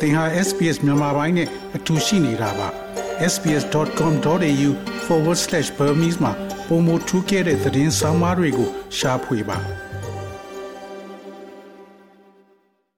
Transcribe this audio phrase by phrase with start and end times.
[0.00, 2.68] သင်ဟာ SPS မြန်မာပိုင်းနဲ့အတူရှိနေတာပါ
[3.32, 6.32] sbs.com.au/burmese မှာ
[6.68, 9.58] ပုံမထူးခဲ့တဲ့သတင်းစာမားတွေကိုရှားဖွေပါ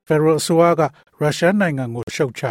[0.06, 0.80] Federal ဆိုက
[1.20, 2.42] ရုရှားနိုင်ငံကိုရှုတ်ချ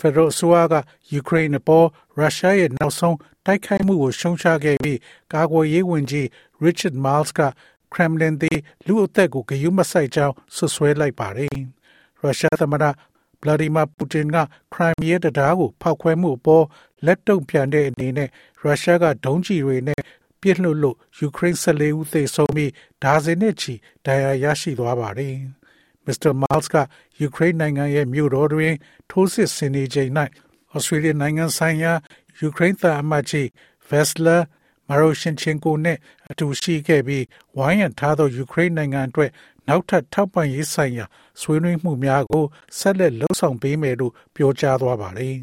[0.00, 0.74] Federal ဆိုက
[1.12, 1.86] ယူကရိန်းပေါ်
[2.18, 3.16] ရုရှားရဲ့နောက်ဆုံး
[3.46, 4.98] တိုက်ခိုက်မှုကိုရှုံချခဲ့ပြီး
[5.32, 6.26] ကာကွယ်ရေးဝန်ကြီး
[6.64, 7.40] Richard Marles က
[7.92, 11.58] Kremlin သည်လူအသက်ကိုဂရုမစိုက်ကြောင်းဆွဆွဲလိုက်ပါတယ်။
[12.22, 12.84] ရုရှားသမ္မတ
[13.44, 14.36] ဗလာဒီမာပူတင်က
[14.74, 16.64] ခရိုင်မီးယားတရားကိုဖောက်ခွဲမှုအပေါ်
[17.06, 18.28] လက်တုံ့ပြန်တဲ့အနေနဲ့
[18.60, 20.00] ရုရှားကဒုံးကျည်တွေနဲ့
[20.40, 22.70] ပြစ်လွတ်လို့ယူကရိန်း14ဦးသေဆုံးပြီး
[23.02, 23.74] ဒါဇင်နဲ့ချီ
[24.06, 25.34] ဒဏ်ရာရရှိသွားပါတယ်။
[26.06, 26.32] Mr.
[26.42, 26.76] Miles က
[27.20, 28.74] ယူကရိန်းနိုင်ငံရဲ့မြို့တော်တွင်
[29.10, 30.10] ထိုးစစ်ဆင်နေချိန်၌
[30.72, 31.92] ဩစတြေးလျနိုင်ငံဆိုင်ရာ
[32.40, 33.46] ယူကရိန်းသားအမတ်ကြီး
[33.88, 34.36] Vesla
[34.88, 35.98] မာရိုရှင်ချင်ကိုနဲ့
[36.30, 37.24] အတူရှိခဲ့ပြီး
[37.56, 39.30] ဝိုင်းရံထားသောယူကရိန်းနိုင်ငံအတွက်
[39.68, 41.04] နောက်ထပ်ထောက်ပံ့ရေးဆိုင်ရာ
[41.40, 42.44] ဆွေးနွေးမှုများကို
[42.78, 45.34] ဆက်လက်လှုံ့ဆော်ပေးမယ်လို့ပြောကြားသွားပါတယ်။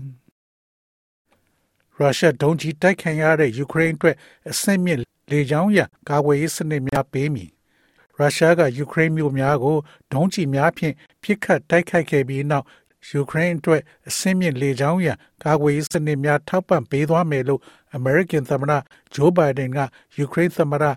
[1.98, 4.16] ရုရှားဒုံးကျည်တိုက်ခိုက်ရတဲ့ယူကရိန်းအတွက်
[4.52, 5.00] အဆင့်မြင့်
[5.32, 7.50] လေကြောင်းရန်ကာကွယ်ရေးစနစ်များပေးမည်။
[8.18, 9.78] ရုရှားကယူကရိန်းမြို့များကို
[10.14, 12.66] ဒုံးကျည်များဖြင့်ပစ်ခတ်တိုက်ခိုက်ခဲ့ပြီးနောက်
[13.10, 17.62] ယူကရိန်းအတွက်အဆင့်မြင့်လေကြောင်းရန်ကာကွယ်ရေးစနစ်များထောက်ပံ့ပေးသွားမယ်လို့
[17.95, 18.73] အမေရိကန်သမ္မတ
[19.14, 19.80] ဂျိုးဘိုင်ဒန်က
[20.17, 20.92] ယူကရိန်းသမ္မတဗ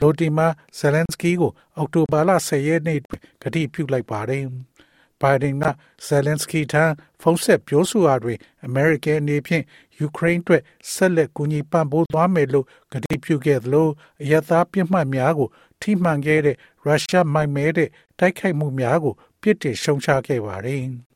[0.00, 0.46] လိုဒီမာ
[0.78, 2.98] ဇယ်လန်စကီကိုအောက်တိုဘာလ10ရက်နေ့
[3.42, 4.44] ကတိပြုလိုက်ပါတယ်။
[5.20, 5.64] ဘိုင်ဒန်က
[6.06, 6.84] ဇယ်လန်စကီထံ
[7.20, 9.64] ဖုန်းဆက်ပြောဆိုရာတွင်အမေရိကန်အနေဖြင့်
[9.98, 10.62] ယူကရိန်းအတွက်
[10.94, 13.88] ဆက်လက်ကူညီပံ့ပိုးသွားမယ်လို့ကတိပြုခဲ့သလို
[14.22, 15.48] အယက်သားပြစ်မှတ်များကို
[15.80, 20.84] ထိမှန်ခဲ့တဲ့ရုရှားမိုက်မဲတဲ့တိုက်ခိုက်မှုများကိုပြစ်တင်ရှုံချခဲ့ပါတယ်။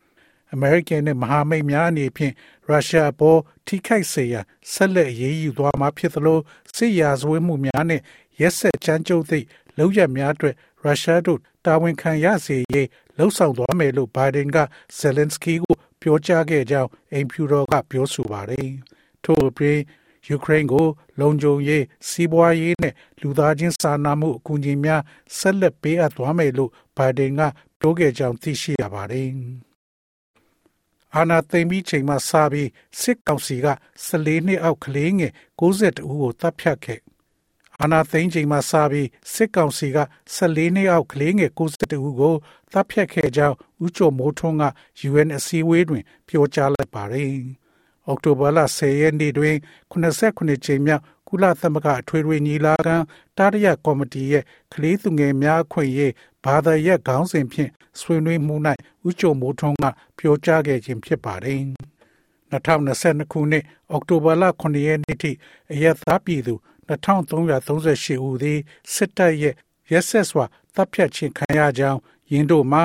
[0.52, 2.34] အမေရိကန်နဲ့မဟာမိတ်များအနေဖြင့်
[2.68, 6.38] ရုရှားအပေါ်ထိခိုက်စေရန်ဆက်လက်အရေးယူသွားမှာဖြစ်သလို
[6.76, 8.00] စစ်ရာဇဝတ်မှုများနဲ့
[8.40, 9.46] ရက်ဆက်ချမ်းကျုပ်သည့်
[9.78, 14.58] လောက်ရများအတွက်ရုရှားတို့တာဝန်ခံရစေရေးလှုံ့ဆော်သွားမယ်လို့ဘိုင်ဒန်က
[14.98, 18.68] ဇယ်လန်စကီကိုပြောကြားခဲ့ကြောင်းအိမ်ဖြူတော်ကပြောဆိုပါတယ်။
[19.24, 19.78] ထို့အပြင်
[20.28, 20.86] ယူကရိန်းကို
[21.20, 25.02] လုံခြုံရေးစီးပွားရေးနဲ့လူသားချင်းစာနာမှုအကူအညီများ
[25.38, 27.40] ဆက်လက်ပေးအပ်သွားမယ်လို့ဘိုင်ဒန်က
[27.80, 29.28] ပြောခဲ့ကြောင်းသိရှိရပါတယ်။
[31.14, 32.70] အာဏာသိမ်းပြီးချိန်မှစပြီး
[33.00, 33.66] စစ်ကောင်စီက
[34.06, 37.00] 14နှစ်အောက်ကလေးငယ်62ဦးကိုတပ်ဖြတ်ခဲ့
[37.82, 39.98] အာဏာသိမ်းချိန်မှစပြီးစစ်ကောင်စီက
[40.36, 42.34] 14နှစ်အောက်ကလေးငယ်62ဦးကို
[42.72, 44.64] တပ်ဖြတ်ခဲ့ကြောင်းဦးကျော်မိုးထွန်းက
[45.08, 47.32] UN အစည်းအဝေးတွင် ပြောကြားလိုက်ပါတယ်။
[48.06, 49.54] အောက်တိုဘာလ10ရက်နေ့တွင်
[49.90, 52.96] 89ကြိမ်မြောက်ကုလသမဂ္ဂအထွေထွေညီလာခံ
[53.38, 56.12] တာရရကော်မတီရဲ့ကလေးသူငယ်များအခွင့်အရေး
[56.44, 57.70] ဘာသာရပ်ခေါင်းစဉ်ဖြင့်
[58.00, 58.56] ဆွေးနွေးမှု၌
[59.06, 59.84] ဦးကျော်မိုးထွန်းက
[60.18, 61.60] ပြောကြားခဲ့ခြင်းဖြစ်ပါတယ်။
[62.52, 65.30] 2022ခုနှစ်အောက်တိုဘာလ9ရက်နေ့ထိ
[65.72, 66.54] အရက်သားပြည်သူ
[66.88, 68.58] 2338ဦးသည်
[68.94, 69.54] စစ်တပ်ရဲ့
[69.90, 72.00] ရက်ဆက်စွာတပ်ဖြတ်ခြင်းခံရကြောင်း
[72.32, 72.84] ရင်းတို့မှာ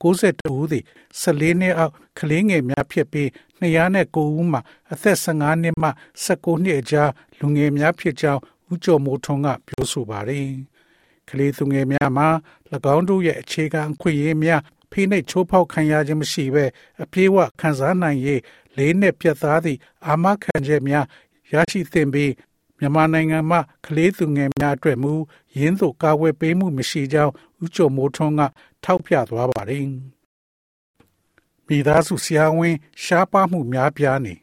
[0.00, 0.84] 62ဦးသည်
[1.20, 3.28] 14နှစ်အောက်ကလေးငယ်များဖြစ်ပြီး
[3.60, 4.60] 209ဦးမှာ
[4.92, 5.90] အသက်15နှစ်မှ
[6.24, 8.40] 19နှစ်အကြားလူငယ်များဖြစ်ကြောင်း
[8.72, 10.48] ဦးကျော်မိုးထွန်းကပြောဆိုပါတယ်။
[11.28, 12.28] ကလေးသူငယ်များမှာ၎
[12.94, 14.60] င်းတို့ရဲ့အခြေခံအခွင့်အရေးများ
[14.90, 16.64] ဖိနှိပ်ချိုးဖောက်ခံရခြင်းမရှိဘဲ
[17.02, 18.40] အပြေးဝခံစားနိုင်ရေး
[18.76, 21.04] လေးနဲ့ပြတ်သားသည့်အာမခံချက်များ
[21.52, 22.32] ရရှိသင့်ပြီး
[22.78, 25.12] မြန်မာနိုင်ငံမှာကလေးသူငယ်များအတွက်မူ
[25.58, 28.42] ရင်းသို့ကာဝယ်ပေးမှုမရှိကြောင်းဦးကျော်မိုးထွန်းက
[28.84, 29.84] ထောက်ပြသွားပါတယ်။
[31.66, 34.34] မိသားစုဆရာဝန်ရှားပါမှုများပြားနေ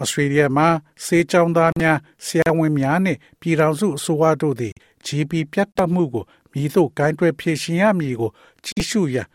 [0.00, 0.68] ဩစတြေးလျမှာ
[1.04, 4.74] စေချောင်းသားများဆရာဝန်များနှင့်ပြည်ထောင်စုအစိုးရတို့သည်
[5.06, 8.30] GP ပြတ်တက်မှုကိုမြည်သို့ဂိုင်းတွယ်ဖြည့်ရှင်ရမည်ကို
[8.64, 9.28] ကြီးစုရန်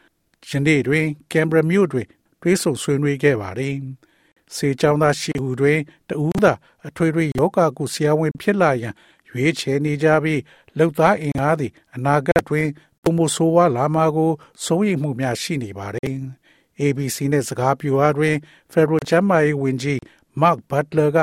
[0.49, 2.07] ယနေ့တွင်ကင်ဘရာမြို့တွင်
[2.41, 3.75] တွေးဆုံဆွေးနွေးခဲ့ပါတယ်။
[4.55, 6.53] စေချောင်းသားရှိဟုတွင်တဦးသာ
[6.87, 8.93] အထွေထွေယောဂကုဆရာဝန်ဖြစ်လာရန်
[9.29, 10.41] ရွေးချယ်နေကြပြီး
[10.77, 12.67] လောက်သားအင်အားသည်အနာဂတ်တွင်
[13.01, 14.31] ပုံမဆိုးဝါးလာမှာကို
[14.63, 16.15] စိုးရိမ်မှုများရှိနေပါတယ်။
[16.81, 18.35] ABC နဲ့စကားပြောအားတွင်
[18.71, 19.99] Federal ကျန်းမာရေးဝန်ကြီး
[20.41, 21.17] Mark Butler က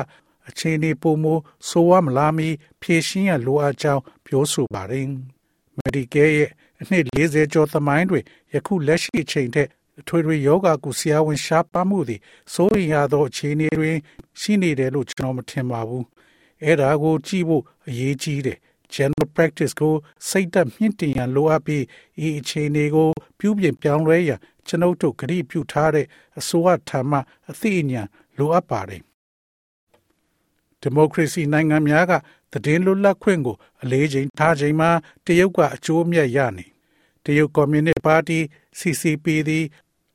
[0.49, 1.25] အခြေအနေပုံမ
[1.69, 2.49] ဆိုးဝါးမလာမီ
[2.81, 5.07] ဖြည့်ရှင်းရလိုအပ်ကြောင်းပြောဆိုပါတယ်။
[5.79, 12.21] Medicare ရဲ့အနှစ်40ကျော်သမိုင်းတွင်ယခုလက်ရှိအချိန်ထက်အ ထွေထွေယောဂကုဆရာဝန်ရှားပါမှုသည်
[12.53, 13.97] စိုးရိမ်ရသောအခြေအနေတွင်
[14.41, 16.05] ရှိနေတယ်လို့ကျွန်တော်မထင်ပါဘူး။
[16.65, 18.59] အဲ့ဒါကိုကြည့်ဖို့အရေးကြီးတယ်။
[18.95, 19.95] general practice ကို
[20.29, 21.85] စိတ်သက်မြင့်တင်ရန်လိုအပ်ပြီး
[22.27, 23.09] ဤအခြေအနေကို
[23.39, 26.07] ပြုပြင်ပြောင်းလဲရန်ကျွန်ုပ်တို့ကြိပြုထားတဲ့
[26.39, 27.19] အစိုးရထံမှ
[27.51, 28.09] အသိဉာဏ်
[28.39, 29.03] လိုအပ်ပါတယ်။
[30.81, 32.13] ဒီမိုကရေစီနိုင်ငံများက
[32.53, 34.91] သတင်းလွတ်လပ်ခွင့်ကိုအလေးချိန်ထားချိန်မှာ
[35.27, 36.67] တရုတ်ကအကျိုးအမြတ်ရနေ
[37.25, 38.39] တရုတ်ကွန်မြူနစ်ပါတီ
[38.79, 39.65] CCP သည်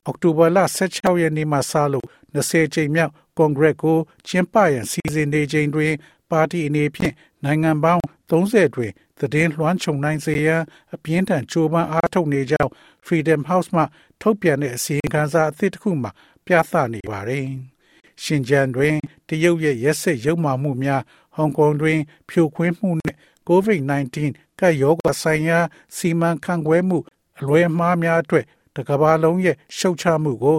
[0.06, 5.92] အောက်တိုဘာလ16ရက်နေ့မှစလို့20ကြိမ်မြောက်ကွန်ဂရက်ကိုကျင်းပရန်စီစဉ်နေချိန်တွင်
[6.30, 7.14] ပါတီအနေဖြင့်
[7.44, 10.62] နိုင်ငံပေါင်း30တွင်သတင်းလွှမ်းခြုံနိုင်စေရန်
[10.94, 12.70] အပြင်းထန်ကြိုးပမ်းအားထုတ်နေကြောင်း
[13.06, 13.82] Freedom House မှ
[14.20, 16.10] ထုတ်ပြန်တဲ့အစီရင်ခံစာအသစ်တစ်ခုမှာ
[16.46, 17.46] ပြသနေပါတယ်။
[18.22, 18.96] ရှင်ကျန်တွင်
[19.28, 21.02] တရုတ်ရဲ့ရက်စက်ရုံမှမှုများ
[21.34, 21.98] ဟောင်ကောင်တွင်
[22.28, 23.16] ဖြိုခွင်းမှုနှင့်
[23.48, 24.16] COVID-19
[24.60, 25.58] ကပ်ရောဂါဆိုင်ရာ
[25.96, 26.98] စီမံခန့်ခွဲမှု
[27.38, 28.48] အလွဲမှားများအတွက်တ
[28.88, 30.58] ကမ္ဘာလုံးရဲ့ရှုတ်ချမှုကို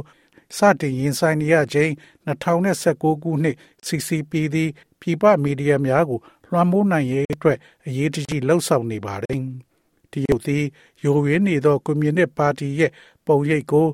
[0.57, 1.91] စတင်ရင်ဆိုင်နေရခြင်း
[2.27, 4.69] 2019ခုနှစ် CCP သည်
[4.99, 7.57] ပြည်ပမီဒီယာများကိုလွှမ်းမိုးနိုင်ရေးအတွက်
[7.87, 9.39] အရေးတကြီးလှုံ့ဆော်နေပါတယ်။
[10.11, 10.65] တရုတ်သည်
[11.03, 12.91] ယိုယွင်းနေသောကွန်မြူနစ်ပါတီရဲ့
[13.25, 13.87] ပုံရိပ်ကို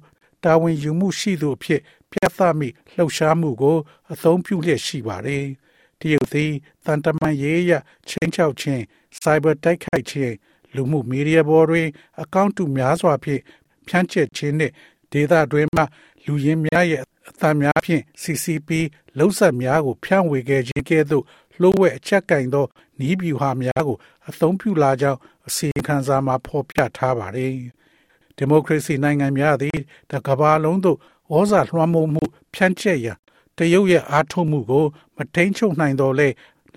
[0.43, 1.81] တာဝန်ယူမှုရှိသူအဖြစ်
[2.11, 3.77] ပြသမိလှုပ်ရှားမှုကို
[4.11, 5.45] အသုံးပြုလျက်ရှိပါတယ်။
[5.99, 6.51] တရုတ်သည်
[6.85, 7.71] တန်တမန်ရေးရ
[8.07, 8.81] ချင်းချောက်ခြင်း
[9.21, 10.33] cyber တိုက်ခိုက်ခြင်း
[10.75, 11.87] လူမှုမီဒီယာပေါ်တွင်
[12.21, 13.41] အကောင့်တူများစွာဖြင့်
[13.87, 14.73] ဖြန့်ကျက်ခြင်းနှင့်
[15.11, 15.83] ဒေသတွင်မှ
[16.25, 18.69] လူရင်းများရဲ့အသံများဖြင့် CCP
[19.17, 21.23] လှုပ်ဆက်များကိုဖြန့်ဝေခဲ့ခြင်းကဲ့သို့
[21.61, 22.65] လှိုးဝဲအချက်ကင်သော
[22.99, 23.97] နီးဗျူဟာများကို
[24.29, 27.51] အသုံးပြုလာကြောင်းအစီရင်ခံစာမှာဖော်ပြထားပါတယ်။
[28.37, 29.77] ဒီမိုကရေစီနိုင်ငံများသည်
[30.11, 30.97] တကမ္ဘာလုံးသို့
[31.35, 32.23] ဩဇာလွှမ်းမိုးမှု
[32.53, 33.17] ဖြန့်ကျက်ရန်
[33.57, 34.85] တရုတ်ရဲ့အားထုတ်မှုကို
[35.15, 36.27] မထိန်ချုပ်နိုင်တော့လဲ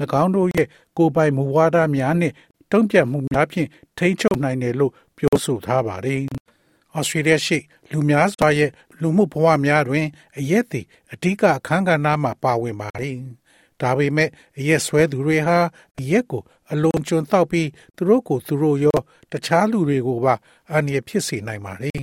[0.22, 0.66] ၎င်းတို့ရဲ့
[0.96, 2.34] ကိုယ်ပိုင်မူဝါဒများနှင့်
[2.72, 3.68] တုံ့ပြန်မှုများဖြင့်
[3.98, 6.22] ထိန်းချုပ်နိုင်တယ်လို့ပြောဆိုထားပါတယ်။
[6.96, 7.58] ဩစတြေးလျရှိ
[7.90, 8.70] လူများစွာရဲ့
[9.00, 10.06] လူမှုဘဝများတွင်
[10.38, 13.16] အရက်သည်အဓိကအခန်းကဏ္ဍမှာပါဝင်ပါတယ်။
[13.80, 14.28] ဒါပေမဲ့
[14.58, 15.58] အရက်ဆွဲသူတွေဟာ
[16.00, 16.42] အရက်ကို
[16.72, 18.98] အလွန်ကျွံတောက်ပြီးသူတို့ကိုသူတို့ရော
[19.32, 20.34] တခြားလူတွေကိုပါ
[20.70, 22.02] အန္တရာယ်ဖြစ်စေနိုင်ပါတယ်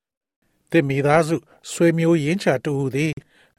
[0.70, 1.36] ။တမိသားစု
[1.72, 3.12] ဆွေမျိုးရင်းချတူသည်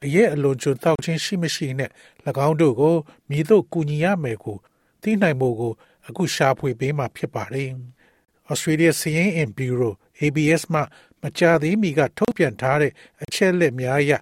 [0.04, 1.90] အရက်အလွန်ကျွံတောက်ခြင်းရှိမရှိနဲ့၎
[2.46, 2.96] င်းတို့ကို
[3.28, 4.56] မိတို့ကူညီရမယ်ကို
[5.02, 5.72] သိနိုင်ဖို့ကို
[6.08, 7.70] အခုရှာဖွေပေးမှာဖြစ်ပါတယ်။
[8.50, 9.94] Australia Seeing in Bureau
[10.24, 10.80] ABS မှ
[11.22, 12.92] မကြာသေးမီကထုတ်ပြန်ထားတဲ့
[13.22, 14.12] အချက်လက်များအရ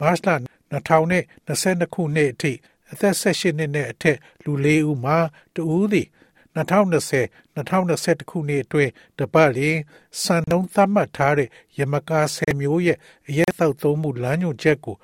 [0.00, 0.28] မတ်လ
[0.74, 2.52] 2022ခုနှစ်အထိ
[2.92, 5.18] အသက်18နှစ်နဲ့အထက်လူ၄ဦးမှာ
[5.54, 6.08] တဦးသည်
[6.56, 9.78] 2020 2021ခုနှစ်အတွင်းတပတ်လျင်
[10.22, 11.48] စံနှုန်းသတ်မှတ်ထားတဲ့
[11.78, 12.98] ယမကာ10မျိုးရဲ့
[13.28, 14.96] အရက်သောက်သုံးမှုလမ်းညွှန်ချက်ကို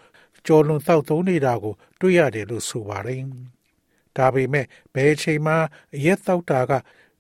[0.47, 3.23] ကျော်လွန်သောက်သုံးနေတာကို တွေ့ရတယ်လို့ဆိုပါတယ်။
[4.17, 5.55] ဒါပေမဲ့ဘယ်အချိန်မှ
[5.97, 6.73] အရက်သောက်တာက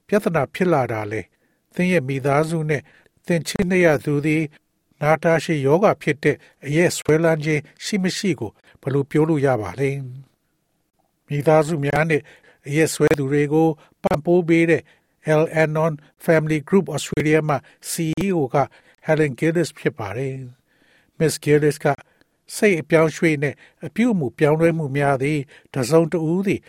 [0.09, 1.21] ပြဿနာဖြစ်လာတာလဲ။
[1.75, 2.83] သင်ရဲ့မိသားစုနဲ့
[3.31, 4.43] သင်ချင်းနေရသူသည်
[5.01, 6.37] နာတာရှိယောဂဖြစ်တဲ့
[6.67, 8.51] အရက်ဆွဲလန်းခြင်းရှိမရှိကို
[8.81, 9.91] ဘယ်လိုပြောလို့ရပါလဲ။
[11.27, 12.23] မိသားစုများနဲ့
[12.67, 13.69] အရက်ဆွဲသူတွေကို
[14.03, 14.83] ပံ့ပိုးပေးတဲ့
[15.41, 15.93] L Anon
[16.25, 17.59] Family Group Australia မှာ
[17.91, 18.57] CEO က
[19.07, 20.35] Helen Gillis ဖြစ်ပါတယ်။
[21.19, 21.87] Miss Gillis က
[22.57, 23.55] စိတ်အပြောင်းရွှေ့နဲ့
[23.87, 25.39] အပြုအမူပြောင်းလဲမှုများသည်
[25.75, 26.61] တစုံတဦးသည်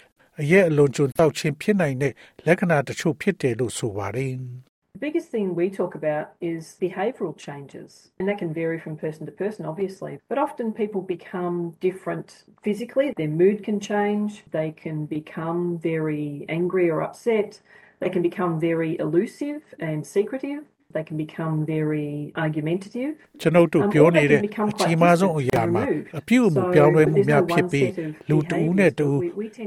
[0.41, 2.13] အရက်အလွန်ကျွံတောက်ခြင်းဖြစ်နိုင်တဲ့
[2.45, 4.35] လက္ခဏာတချို့ဖြစ်တယ်လို့ဆိုပါတယ်။
[4.70, 4.70] The
[5.00, 9.32] biggest thing we talk about is behavioural changes, and that can vary from person to
[9.32, 10.18] person, obviously.
[10.28, 16.90] But often people become different physically, their mood can change, they can become very angry
[16.90, 17.60] or upset,
[18.00, 20.64] they can become very elusive and secretive.
[20.92, 23.12] They can become very argumentative.
[23.42, 24.40] ကျွန်ုပ်တို့ပြောနေတဲ့
[24.70, 25.84] အကြီးမားဆုံးအရာမှာ
[26.18, 27.88] အပြုအမူပြောင်းလဲမှုများဖြစ်ပြီး
[28.28, 29.18] လူတဦးနဲ့တဦး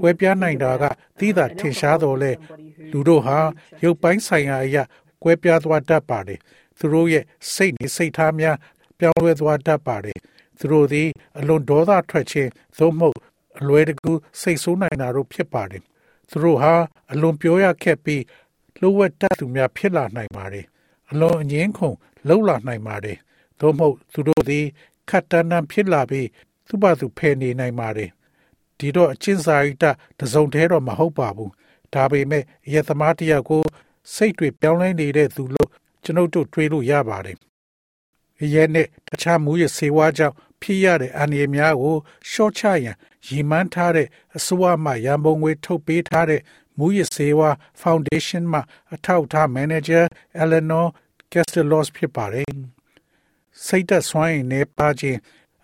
[0.01, 0.83] ကွဲပြားနိုင်တာက
[1.19, 2.31] သိတာထင်ရှားတော်လဲ
[2.91, 3.37] လူတို့ဟာ
[3.83, 4.83] ရုပ်ပိုင်းဆိုင်ရာအရာ
[5.24, 6.40] ကွဲပြားသွားတတ်ပါတယ်
[6.78, 7.24] သူတို့ရဲ့
[7.54, 8.56] စိတ်နေစိတ်ထားများ
[8.98, 10.18] ပြောင်းလဲသွားတတ်ပါတယ်
[10.58, 13.18] သူတို့သည်အလွန်ဒေါသထွက်ခြင်းသို့မဟုတ်
[13.58, 15.82] အလွယ်တကူစိတ်ဆိုးနိုင်တာတို့ဖြစ်ပါတယ်
[16.30, 16.74] သူတို့ဟာ
[17.12, 18.22] အလွန်ပြောရခက်ပြီး
[18.80, 20.66] လှုပ်ဝက်တတ်သူများဖြစ်လာနိုင်ပါတယ်
[21.10, 21.96] အလွန်အငင်းခုန်
[22.28, 23.18] လှုပ်လာနိုင်ပါတယ်
[23.60, 24.64] သို့မဟုတ်သူတို့သည်
[25.10, 26.28] ခတ်တန်းတန်းဖြစ်လာပြီး
[26.68, 28.10] သူ့ဘာသူဖယ်နေနိုင်ပါတယ်
[28.78, 29.84] ဒီတော့အချင်းစာရိတ
[30.20, 31.52] တစုံသေးတော့မဟုတ်ပါဘူး
[31.94, 33.62] ဒါပေမဲ့ရသမားတယောက်ကို
[34.12, 35.70] စိတ်တွေပြောင်းလဲနေတဲ့သူလို့
[36.04, 37.36] ကျွန်ုပ်တို့တွေးလို့ရပါတယ်။
[38.54, 41.96] ရဲနဲ့တခြားမူရစေဝါကြောင့်ဖြစ်ရတဲ့အန္တရာယ်များကို
[42.30, 42.96] ရှော့ချရန်
[43.26, 46.40] ရည်မှန်းထားတဲ့အစိုးရမှရန်ပုံငွေထုတ်ပေးထားတဲ့
[46.78, 47.50] မူရစေဝါ
[47.82, 48.60] Foundation မှ
[48.94, 50.00] အထောက်အထားမန်နေဂျာ
[50.42, 50.86] Eleanor
[51.32, 52.48] Castellos ဖြစ်ပါတယ်။
[53.66, 55.18] စိတ်သက်စွမ်းရည်နေပါခြင်း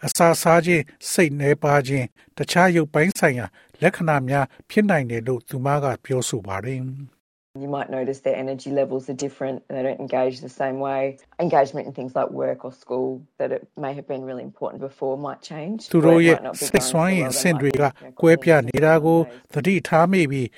[0.06, 2.06] အစာစားခြင်းစိတ်နေပါခြင်း
[2.36, 3.46] တခြားရုပ်ပိုင်းဆိုင်ရာ
[3.82, 6.80] လက္ခဏာများဖြစ်နိုင်တယ်လို့သူမကပြောဆိုပါတယ်။
[7.57, 11.17] You might notice their energy levels are different and they don't engage the same way.
[11.39, 15.13] Engagement in things like work or school that it may have been really important before
[15.27, 15.79] might change.
[15.93, 16.37] သူတို့ရဲ့
[16.67, 17.83] စိတ်ဆွမ်းရည်အဆင့်တွေက
[18.21, 19.19] ကွဲပြားနေတာကို
[19.53, 20.49] သတိထားမိပြီး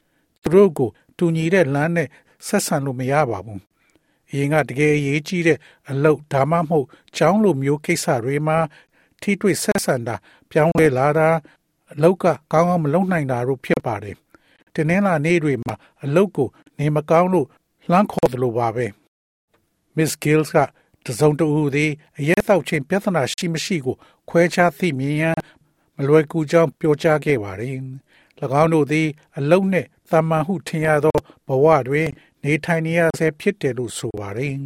[0.43, 2.07] သူတို့ကိုတူညီတဲ့လမ်းနဲ့
[2.47, 3.59] ဆက်ဆံလို့မရပါဘူး။
[4.31, 5.57] အရင်ကတကယ်အရေးကြီးတဲ့
[5.89, 8.57] အလုပ်ဒါမှမဟုတ်ကျောင်းလိုမျိုးကိစ္စတွေမှာ
[9.21, 10.15] ထိတွေ့ဆက်ဆံတာ
[10.51, 11.29] ပြောင်းလဲလာတာ
[11.91, 14.17] အလောက်ကကောင်းကောင်းမလုပ်နိုင်တာတို့ဖြစ်ပါတယ်။
[14.76, 15.74] တနင်္လာနေ့တွေမှာ
[16.04, 16.48] အလုတ်ကို
[16.78, 17.46] နေမကောင်းလို့
[17.90, 18.86] လှမ်းခေါ်သလိုပါပဲ
[19.96, 20.58] Miss Gills က
[21.06, 23.96] တစုံတဦးသည်အရက်သောက်ခြင်းပြဿနာရှိမရှိကို
[24.28, 25.38] ခွဲခြားသိမြင်ရန်
[25.96, 27.76] မလွယ်ကူကြောင်းပြောကြားခဲ့ပါတယ်၎
[28.62, 31.16] င်းတို့သည် အလုတ်နှင့်တာမန်ဟုထင်ရသော
[31.48, 32.08] ဘဝတွင်
[32.44, 34.56] နေထိုင်နေရဆဲဖြစ်တယ်လို့ဆိုပါတယ်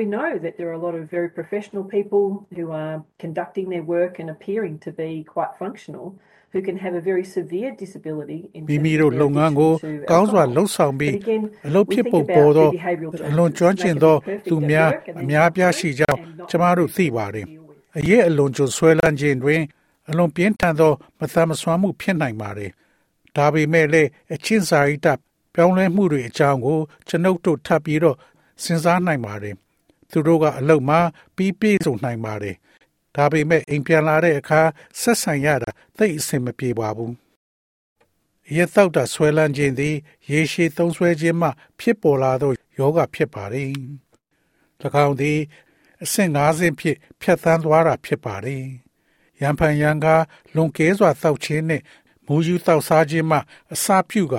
[0.00, 2.24] We know that there are a lot of very professional people
[2.56, 6.06] who are conducting their work and appearing to be quite functional
[6.56, 9.72] who can have a very severe disability in မိ terms မိ of တို့ their လုပ်ငန်းကို
[9.72, 10.54] addiction to ကောင်းစွာ alcohol.
[10.56, 13.94] လှုပ်ဆောင်ပြီး But again, အလုပ် we ဖြစ် think ပုံ about ပေါ်သော the behavioural အလွန် changes ကျွမ်းကျင်
[13.96, 16.18] that သော can be perfect သူ at များ work and အ then များ not ပြားရှိကြောင်း
[16.20, 17.96] and not ကျမတို့သိ easy to ပါတယ် deal with.
[17.98, 19.60] အရေးအလွန်ကျွံဆွဲလန်းခြင်းတွင်
[20.10, 22.70] အလွန်ပြင်းထန်သောမသမစွမ်းမှုဖြစ်နိုင်ပါတယ်
[23.36, 25.08] ဒါပေမဲ့လည်းအချင်းစာရိတ္တ
[25.54, 28.16] ပြောင်းလဲမှုတွေအကြောင်းကိုကျွန်ုပ်တို့ထပ်ပြီးတော့
[28.62, 29.54] စဉ်းစားနိုင်ပါတယ်
[30.10, 31.00] သူတို့ကအလုပ်မှာ
[31.36, 32.54] ပြီးပြည့်စုံနိုင်ပါတယ်
[33.16, 34.60] ဒါပေမဲ့အိမ်ပြန်လာတဲ့အခါ
[35.00, 37.14] ဆက်ဆံရတာသိပ်အဆင်မပြေပါဘူး
[38.56, 39.94] ရသောက်တာဆွဲလန်းခြင်းသည်
[40.30, 41.48] ရေရှည်သုံးဆွဲခြင်းမှ
[41.80, 43.70] ဖြစ်ပေါ်လာသောယောဂဖြစ်ပါတယ်၎
[45.06, 45.38] င်းသည်
[46.02, 48.64] အဆင့်၅ဆင့်ဖြင့်ဖြတ်သန်းသွားတာဖြစ်ပါတယ်
[49.40, 51.84] ရံဖန်ရံကားလွန်ကဲစွာသောက်ခြင်းနှင့်
[52.26, 53.38] မူယူသောက်စားခြင်းမှ
[53.72, 54.34] အစာပြုက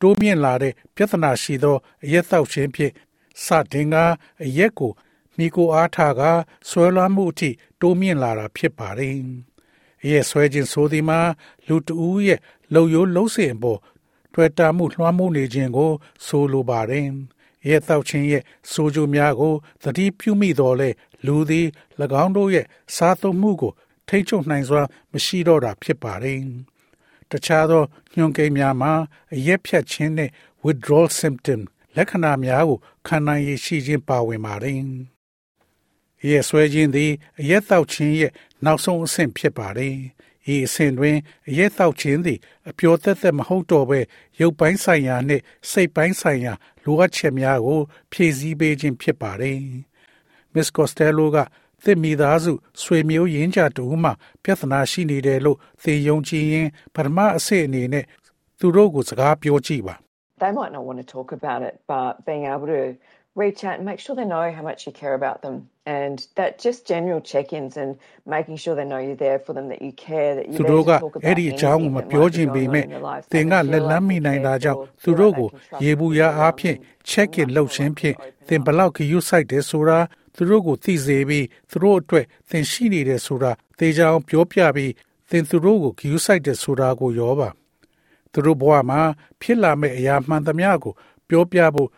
[0.00, 2.92] တိုးမြင့်လာတဲ့ပြဿနာရှိသောအရက်သောက်ခြင်းဖြင့်
[3.44, 3.96] စတင်က
[4.44, 4.92] အရက်ကို
[5.38, 6.22] မိကိုအားထားက
[6.68, 9.14] ဆွဲလွှမ်းမှုအထိတိုးမြင့်လာတာဖြစ်ပါတယ်။
[10.02, 11.20] အရက်ဆွဲခြင်းဆိုသည်မှာ
[11.68, 12.40] လူတဦးရဲ့
[12.74, 13.80] လုံယိုးလုံးစင်အပေါ်
[14.34, 15.92] တွေ့တာမှုလွှမ်းမိုးနေခြင်းကို
[16.26, 17.06] ဆိုလိုပါတယ်။
[17.68, 18.42] ရဲတောက်ခြင်းရဲ့
[18.72, 20.90] ဆိုကြများကိုသတိပြုမိတော်လဲ
[21.26, 21.66] လူသည်၎
[22.22, 22.66] င်းတို့ရဲ့
[22.96, 23.72] စားသုံးမှုကို
[24.08, 26.40] ထိမ့်ချုပ်နိုင်စွာမရှိတော့တာဖြစ်ပါတယ်။
[27.30, 27.82] တခြားသော
[28.14, 28.92] ညွှန်ကိန်းများမှာ
[29.34, 30.30] အရက်ဖြတ်ခြင်းနဲ့
[30.64, 31.60] withdrawal symptom
[31.96, 34.82] လက္ခဏာများကိုခံနိုင်ရရှိခြင်းပါဝင်ပါတယ်။
[36.26, 38.32] ရဲဆွဲခြင်းသည်အရက်တောက်ခြင်းရဲ့
[38.64, 39.96] နောက်ဆုံးအဆင့်ဖြစ်ပါတယ်။
[40.54, 41.16] ဤအဆင့်တွင်
[41.48, 42.38] အရက်တောက်ခြင်းသည်
[42.70, 44.00] အပျော်သက်သက်မဟုတ်တော့ဘဲ
[44.40, 46.52] ရုပ်ပိုင်းဆိုင်ရာနှင့်စိတ်ပိုင်းဆိုင်ရာ
[46.84, 47.80] လိုအပ်ချက်များကို
[48.12, 49.58] ဖြည့်ဆည်းပေးခြင်းဖြစ်ပါတယ်။
[50.54, 51.36] Miss Costello က
[51.84, 54.10] သစ်မိသားစုဆွေမျိုးရင်းကြတူမှ
[54.42, 58.04] ပြဿနာရှိနေတယ်လို့သင်ယုံကြည်ရင်ပထမအဆင့်အနေနဲ့
[58.58, 59.96] သူတို့ကိုစကားပြောကြည့်ပါ
[60.42, 62.82] They might not want to talk about it, but being able to
[63.42, 65.56] reach out and make sure they know how much you care about them.
[65.98, 67.90] And that just general check ins and
[68.36, 70.84] making sure they know you're there for them, that you care, that သူ you're တို့
[70.84, 72.62] there က to talk အဲ့ about ဒီအကြောင်းကို anything မ that ပြော might ခြင်း be ပေ
[72.64, 73.24] going မဲ့ on in their lives.
[73.32, 75.18] သင်က They can လက် feel လန်း like မိ you နိုင်တာ care ကြောင့် or သူ feel
[75.20, 77.10] တို့ like ကို they can trust ရေ you ဘူး with ရ your အားဖြင့် belongings.
[77.10, 78.76] check in And လုပ် much ခြင်း more ဖြင့် likely to သင် open ဘ up.
[78.78, 79.98] လောက်ခယူဆိုင်တယ်ဆိုတာ
[80.36, 84.92] သူတို့ကိုသိစေပြီးသူတို့အတွက်သင်ရှိနေတယ်ဆိုတာသေချာအောင်ပြောပြပြီး
[85.30, 87.48] သင်သူတို့ကိုခယူဆိုင်တယ်ဆိုတာကိုရောပါ
[88.32, 89.00] သူတို့ဘဝမှာ
[89.40, 90.92] ဖြစ်လာမယ့်အရာမှန်သမျှကို
[91.28, 91.88] ပြောပြဖို့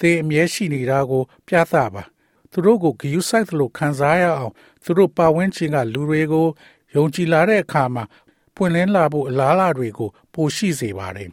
[0.00, 2.04] သင်အမြဲရှိနေတာကို ပြသပါ
[2.52, 4.52] သူတို့ကိုဂယူဆိုင်သလိုခံစားရအောင်
[4.84, 6.46] သူတို့ပါဝင်ခြင်းကလူတွေကို
[6.94, 8.04] ယုံကြည်လာတဲ့အခါမှာ
[8.54, 11.30] ပွင့်လင်းလာဖို့အလားအလာတွေကို ပိုရှိစေပါတယ်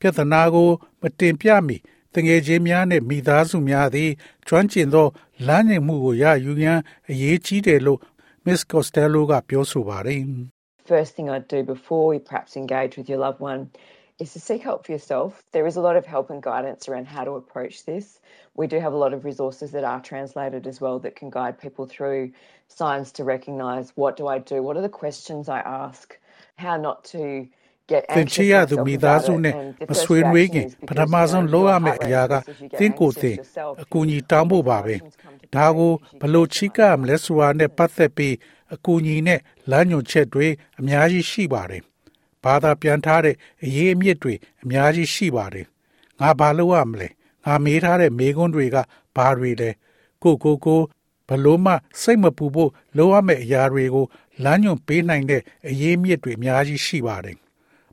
[0.00, 0.68] ပြဿနာကို
[1.00, 1.76] မတင်ပြမီ
[2.14, 4.10] တငယ်ချင်းများနဲ့မိသားစုများသည်
[4.46, 5.08] ကျွမ်းကျင်သော
[5.46, 8.00] လမ်းညွှန်မှုကိုရယူရန်အရေးကြီးတယ်လို့
[8.44, 10.22] Miss Costello ကပြောဆိုပါတယ်
[10.90, 13.62] First thing I'd do before we perhaps engage with your loved one
[14.21, 15.29] is to seek help for yourself.
[15.55, 18.05] There is a lot of help and guidance around how to approach this.
[18.59, 21.55] We do have a lot of resources that are translated as well that can guide
[21.65, 22.21] people through
[22.67, 26.07] signs to recognise what do I do, what are the questions I ask,
[26.65, 27.21] how not to
[27.91, 29.39] get သင် anxious ချစ်ရသူ myself မိသား about စု it.
[29.45, 31.81] နဲ့ And the မ first ဆွေးနွေး reaction ခင် is ပ because ထမဆုံး your လုပ်ရ heart
[31.85, 35.45] မယ့် rate အရာက increases, you get သင်ကိုယ်သင် anxious yourself, အကူအညီ you- တောင်းဖို့ပါပဲ emotions come to
[35.55, 38.35] ဒါကို play ဘလို့ချိကရမလဲဆိုတာနဲ့ပတ်သက်ပြီး
[38.75, 39.39] အကူအညီနဲ့
[39.71, 40.47] လမ်းညွှန်ချက်တွေ
[40.79, 41.81] အများကြီးရှိပါတယ်
[42.44, 45.66] ဘာသာပြန်ထားတဲ့အရေးအမြစ်တွေအများကြီးရှိပါတယ်
[46.20, 47.08] ငါဘာလုပ်ရမလဲ
[47.44, 48.76] ငါမေးထားတဲ့မေးခွန်းတွေက
[49.16, 49.70] ဘာတွေလဲ
[50.22, 50.80] ကိုကိုကို
[51.28, 51.72] ဘလို့မှ
[52.02, 54.06] စိတ်မပူဖို့လိုရမယ့်အရာတွေကို
[54.44, 57.36] လမ်းညွှန်ပေးနိုင်တဲ့အရေးအမြစ်တွေအများကြီးရှိပါတယ်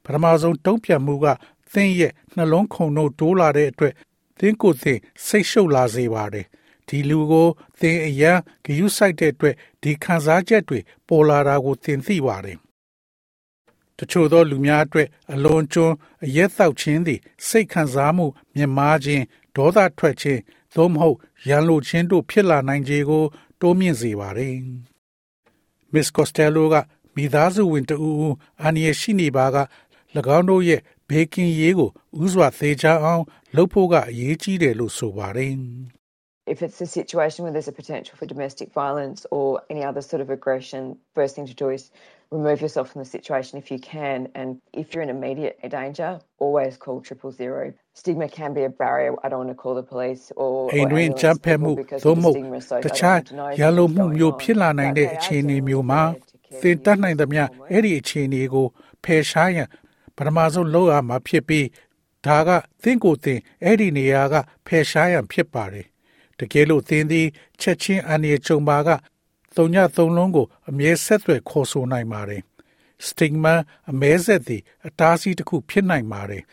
[0.04, 1.26] ပထမဆုံးတုံ့ပြန်မှုက
[1.74, 3.94] သင်ရဲ့နှလုံးခုန်တို့တိုးလာတဲ့အတွက်
[4.40, 6.46] သင်ကိုယ်သင်စိတ်ရှုပ်လာစေပါတယ်
[6.88, 7.48] ဒီလူကို
[7.80, 12.58] သင်အရန်ဂယုစိုက်တဲ့အတွက်ဒီခံစားချက်တွေပေါ်လာတာကိုသင်သိပါတယ်
[14.00, 18.26] တချို့သောလူများအတွက်အလွန်ကျွန်းအရက်သောက်ခြင်းသည် စိတ်ခံစားမှု
[18.56, 19.24] မြင်မာခြင်း
[19.56, 20.40] ဒေါသထွက်ခြင်း
[20.76, 23.24] သို့မဟုတ်ရန်လိုခြင်းတို့ဖြစ်လာနိုင်ခြေကို
[23.62, 24.56] တိုးမြင့်စေပါတယ်။
[25.94, 26.76] Miss Costello က
[27.16, 29.58] မိသားစုဝင်တဦးဦးအန္တရာယ်ရှိနေပါက၎
[30.38, 31.90] င်းတို့ရဲ့ဘေးကင်းရေးကို
[32.24, 33.24] ဥစွာသေချာအောင်
[33.56, 35.54] လုပ်ဖို့ကအရေးကြီးတယ်လို့ဆိုပါတယ်။
[36.54, 40.20] if it's a situation where there's a potential for domestic violence or any other sort
[40.20, 41.92] of aggression, first thing to do is
[42.32, 44.28] remove yourself from the situation if you can.
[44.36, 47.74] And if you're in immediate danger, always call triple zero.
[47.94, 49.16] Stigma can be a barrier.
[49.24, 52.02] I don't want to call the police or, အိ or မ်တွင် ambulance ကြမ်းဖက်မှု people because
[52.06, 54.18] သို့ the မဟုတ် stigma is so တ I ခြား don't want to know ရန်လိုမှု something's
[54.18, 54.74] မျိုး going ဖြစ်လာ on.
[54.80, 57.46] နိုင် But တဲ့ they are အခြေအနေ genuinely မျိုးမှာ there to care သင် for တတ်နိုင်သမျှ you.
[57.72, 58.66] အဲ့ဒီအခြေအနေကို
[59.04, 59.68] ဖယ်ရှားရန်
[60.16, 61.68] ပထမဆုံးလုပ်ရမှာဖြစ်ပြီး
[62.26, 62.50] ဒါက
[62.84, 64.36] သင်ကိုယ်သင်အဲ့ဒီနေရာက
[64.68, 65.86] ဖယ်ရှားရန်ဖြစ်ပါတယ်
[66.40, 67.28] တကယ်လို့သင်သည်
[67.62, 68.90] ချက်ချင်းအန္တရာယ်ကြုံပါက
[69.60, 72.42] သုံးညသုံးလုံးကိုအမြဲဆက်သွယ်ခေါ်ဆိုနိုင်ပါတယ်
[73.06, 73.54] စတစ်မာ
[73.92, 76.44] အမဲဆက်သည်အတားအဆီးတစ်ခုဖြစ်နိုင်ပါတယ်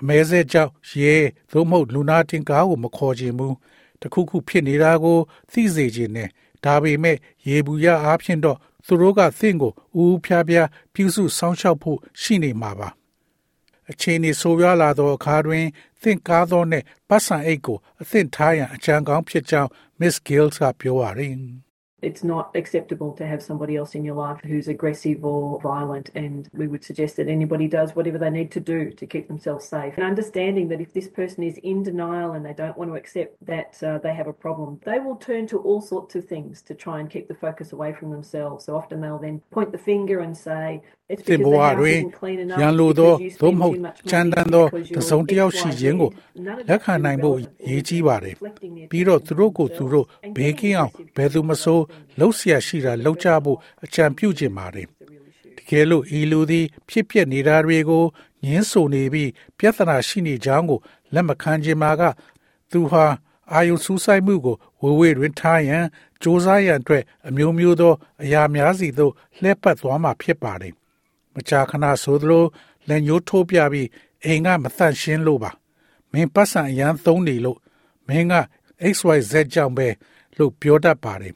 [0.00, 1.14] အမဲဆက်ကြောင့်ရဲ
[1.50, 3.56] သို့မဟုတ်လူနာတင်ကားကိုမခေါ်ခြင်းဘူး
[4.00, 5.18] တခုခုဖြစ်နေတာကို
[5.50, 6.28] သိစေခြင်းနဲ့
[6.64, 7.16] ဒါပေမဲ့
[7.48, 12.88] ရေဘူးရအားဖြင့်တော့သူတို့ကသင်ကိုဦးဖျားဖျားပြုစုစောင့်ရှောက်ဖို့ရှိနေမှာပါ
[13.90, 15.64] အချိန်ဤဆိုးရွားလာသောအခါတွင်
[16.02, 21.65] သင်ကားသောနှင့်ပတ်စံအိတ်ကိုအသင့်ထားရန်အကြံကောင်းဖြစ်ကြောင်း Miss Gills ကပြောပါရင်
[22.05, 26.49] It's not acceptable to have somebody else in your life who's aggressive or violent, and
[26.51, 29.93] we would suggest that anybody does whatever they need to do to keep themselves safe.
[29.97, 33.31] And understanding that if this person is in denial and they don't want to accept
[33.45, 36.73] that uh, they have a problem, they will turn to all sorts of things to
[36.73, 38.65] try and keep the focus away from themselves.
[38.65, 42.39] So often they'll then point the finger and say, it's because the house isn't clean
[42.45, 45.09] enough, ရန်လိုသော because you သို့ spend မဟုတ် too much ကြမ်း money, တမ်းသော because တ you're
[45.09, 46.15] စုံတစ်ယောက်ရှိခြင်းကို XYZ.
[46.47, 47.69] None of လက် that ခံ is နိုင်ဖို့ relevant.
[47.69, 51.79] ရည်ကြီးပါတယ် Reflecting their ပြီးတော့ feelings သူတို့ကိုသူတို့ themselves and ဘေးကင်းအောင် getting ဘယ်သူမဆို
[52.18, 54.88] လှုပ်ရှားရှိတာလှုပ်ကြဖို့အကြံပြုခြင်းပါတယ်
[55.56, 58.04] တကယ်လို့ဤလူသည် ဖြစ်ပျက်နေတာတွေကို
[58.44, 60.80] ငင်းဆိုနေပြီးပြဿနာရှိနေကြောင်းကို
[61.14, 62.02] လက်မခံခြင်းမှာက
[62.72, 63.04] သူဟာ
[63.52, 65.84] အာယုစူးစိုက်မှုကိုဝေဝေတွင်ထားရန်
[66.16, 70.74] စ조사ရန်အတွက်အမျိုးမျိုးသော အရာများစီသို့လှည့်ပတ်သွားမှာဖြစ်ပါတယ်
[71.34, 72.44] မကြာခဏဆိုသလို
[72.88, 73.88] လက်ညှိုးထိုးပြပြီး
[74.24, 75.50] အိမ်ကမသန့်ရှင်းလို့ပါ
[76.12, 77.58] မင်းပတ်စံအရန်သုံးနေလို့
[78.08, 78.34] မင်းက
[78.94, 79.88] XYZ ကြောင့်ပဲ
[80.38, 81.34] လို့ပြောတတ်ပါတယ်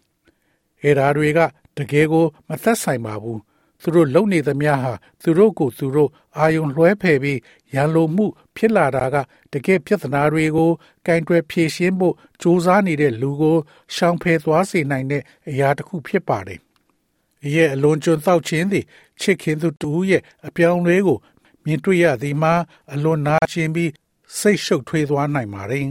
[0.83, 1.41] အဲ့ဒါတွေက
[1.77, 3.41] တကယ်ကိုမသက်ဆိုင်ပါဘူး
[3.83, 7.39] သူတို့လုံနေသမျှဟာသူတို့ကိုသူတို့အာယုံလွှဲဖယ်ပြီး
[7.75, 9.17] ရန်လိုမှု ဖြစ်လာတာက
[9.53, 10.71] တကယ်ပြဿနာတွေကို
[11.07, 13.57] ကင်တွယ်ဖြေရှင်းဖို့စူးစမ်းနေတဲ့လူကို
[13.95, 16.61] ရှောင်ဖယ်သွားစေနိုင်တဲ့အရာတစ်ခုဖြစ်ပါတယ်။
[17.55, 18.85] ရဲ့အလွန်ကျွံသောက်ခြင်းသည်
[19.21, 21.19] ချစ်ခင်သူတူရဲ့အပြောင်းလဲကို
[21.65, 22.55] မြင်တွေ့ရသည်မှာ
[22.93, 23.91] အလွန်နာကျင်ပြီး
[24.39, 25.87] စိတ်ရှုပ်ထွေးသွားနိုင်ပါတယ်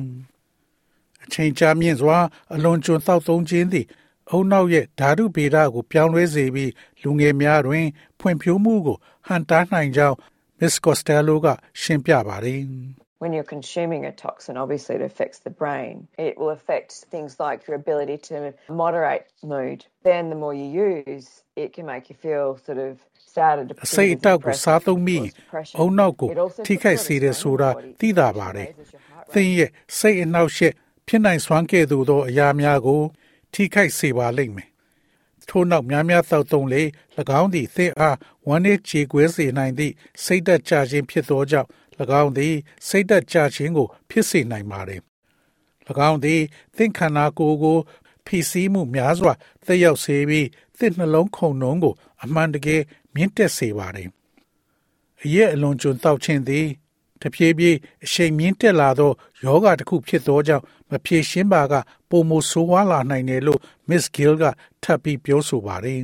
[1.23, 2.17] ။အချိန်ကြာမြင့်စွာ
[2.53, 3.85] အလွန်ကျွံသောက်သုံးခြင်းသည်
[4.31, 6.71] အုံနောက်ရဲ့ဓာတုဗေဒကိုပြောင်းလဲစေပြီး
[7.01, 7.85] လူငယ်များတွင်
[8.19, 10.17] ဖွံ့ဖြိုးမှုကိုဟန်တားနိုင်ကြောင်း
[10.59, 11.47] Miss Costello က
[11.81, 12.61] ရှင်းပြပါတယ်
[13.23, 15.93] When you're consuming a toxin, obviously it affects the brain.
[16.29, 18.35] It will affect things like your ability to
[18.83, 19.79] moderate mood.
[20.09, 21.27] Then the more you use,
[21.63, 22.91] it can make you feel sort of
[23.35, 24.21] sad and အစိတ် depressed.
[24.21, 25.25] အတောက်ကိုစားသုံးပြီး
[25.79, 28.37] အုံနောက်ကို It also ထိခိုက် puts စေတယ်ဆိုတာ cortisol in သိ your တာ body.
[28.39, 30.73] ပါတယ် It raises your heart သင်ရဲ့စိတ်အနှောက်အယှက်
[31.07, 33.01] ဖြစ်နိုင်စွမ်းကဲ့သို့သောအရာများကို
[33.53, 34.69] ထိခိုက်စေပါလိမ့်မယ်
[35.49, 36.81] ထို့နောက်များများသောက်သုံးလေ၎
[37.39, 41.69] င်းသည်သင်အားဝမ်းနည်းကြေကွဲစေနိုင်သည့်စိတ်သက်ကြခြင်းဖြစ်သောကြောင့်၎
[42.21, 42.53] င်းသည်
[42.87, 45.01] စိတ်သက်ကြခြင်းကို ဖြစ်စေနိုင်ပါတယ်၎
[46.09, 46.41] င်းသည်
[46.77, 47.77] သင်ခန္ဓာကိုယ်ကို
[48.25, 49.33] ဖိစီးမှုများစွာ
[49.65, 52.81] သက်ရောက်စေပြီးသင်နှလုံးခုန်နှုံးကို အမှန်တကယ်
[53.15, 54.09] မြင့်တက်စေပါတယ်
[55.23, 56.65] အရက်အလွန်ကျွံတောက်ခြင်းသည်
[57.22, 59.10] တဖြည်းဖြည်းအရှိန်မြင့်တက်လာသော
[59.44, 61.74] ယောဂတစ်ခုဖြစ်သောကြောင့်မဖြေရှင်းပါက
[62.10, 64.44] ပုံမဆိုးဝါးလာနိုင်တယ်လို့ Miss Gill က
[64.84, 66.00] ထပ်ပြီးပြောဆိုပါတယ်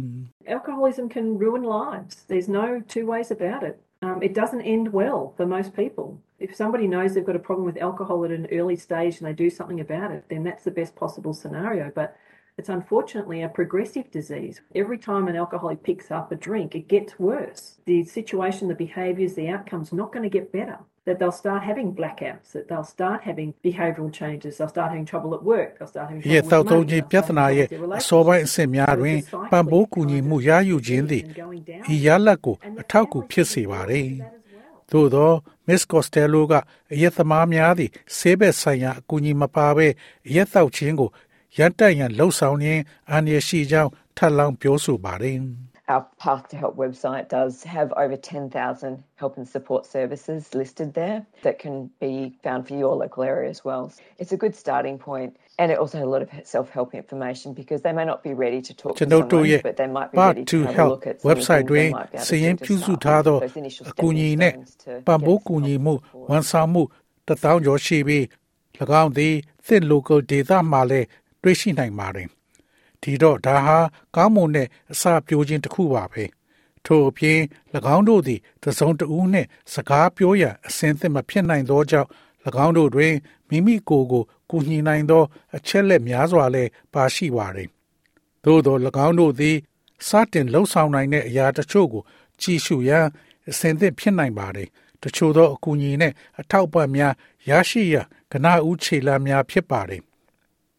[0.57, 2.15] Alcoholism can ruin lives.
[2.31, 3.77] There's no two ways about it.
[4.07, 6.09] Um, it doesn't end well for most people.
[6.47, 9.37] If somebody knows they've got a problem with alcohol at an early stage and they
[9.45, 11.93] do something about it, then that's the best possible scenario.
[11.95, 12.17] But
[12.57, 14.61] it's unfortunately a progressive disease.
[14.75, 17.63] Every time an alcoholic picks up a drink, it gets worse.
[17.85, 20.79] The situation, the behaviours, the outcome's not going to get better.
[21.08, 25.32] That they'll start having blackouts, that they'll start having behavioural changes, they'll start having trouble
[25.38, 27.28] at work, they'll start having ရဲ့ trouble သောက် with သုံး money, ခြင်း they'll ပြ start
[27.30, 29.52] ဿနာ having ရဲ့ problems with အ their စောပိုင်းအဆင့်များတွင် relationships.
[29.52, 31.24] ပံ့ပိုးကူညီမှုရယူခြင်းသည်
[31.94, 34.02] ဤရလတ်ကိုအထောက်အကူဖြစ်စေပါ रे
[34.92, 35.32] သို့သော
[35.68, 36.54] Miss Costello က
[36.94, 39.88] အရက်သမားများသည်ဆေးဘက်ဆိုင်ရာအကူအညီမပါဘဲ
[40.28, 41.10] အရက်သောက်ခြင်းကို
[41.58, 45.38] ရန်တက်ရန်လှုံ့ဆော်ခြင်းအန္တရာယ်ရှိကြောင်းထပ်လောင်းပြောဆိုပါတယ်
[45.89, 51.27] Our Path to Help website does have over 10,000 help and support services listed there
[51.43, 53.93] that can be found for your local area as well.
[54.19, 57.83] It's a good starting point and it also has a lot of self-help information because
[57.83, 60.09] they may not be ready to talk ကျွန် to တော်တို့ someone ရဲ့ but they might
[60.13, 61.71] be Part ready to to have a Help look at some of the website things
[61.71, 63.59] တွင် they might be able စည်ရင် to ပြု do စု to ထား start သော those
[63.63, 66.29] initial အကူအညီ stepping နှင့် stones to ပံ့ပိုး get ကူ some ညီ help မှု and support.
[66.31, 66.83] ဝန်ဆောင်မှု
[67.27, 68.25] တစ်သောင်းကျော်ရှိပြီး၎
[69.03, 69.35] င်းသည်
[69.67, 71.07] သင့် local data မှာလည်း
[71.43, 72.29] တွေ့ရှိနိုင်ပါတယ်
[73.02, 73.78] ဒီတော့ဒါဟာ
[74.16, 76.24] ကောင်းမွန်တဲ့အစပြိုးခြင်းတစ်ခုပါပဲ
[76.86, 77.40] ထို့အပြင်၎
[77.96, 82.10] င်းတို့သည်တစုံတဦးနှင့်စကားပြောရန်အစဉ်သင့်မဖြစ်နိုင်သောကြောင့်၎
[82.66, 83.14] င်းတို့တွင်
[83.50, 85.24] မိမိကိုယ်ကိုကူညီနိုင်သော
[85.56, 87.70] အချက်လက်များစွာလည်းပါရှိပါသည်
[88.46, 89.56] သို့သော၎င်းတို့သည်
[90.08, 92.04] စတင်လှုပ်ဆောင်နိုင်တဲ့အရာတချို့ကို
[92.42, 93.06] ကြည့်ရှုရန်
[93.50, 94.70] အစဉ်သင့်ဖြစ်နိုင်ပါတယ်
[95.04, 97.14] တချို့သောအကူအညီနှင့်အထောက်အပံ့များ
[97.50, 100.02] ရရှိရန်ကနဦးခြေလှမ်းများဖြစ်ပါတယ်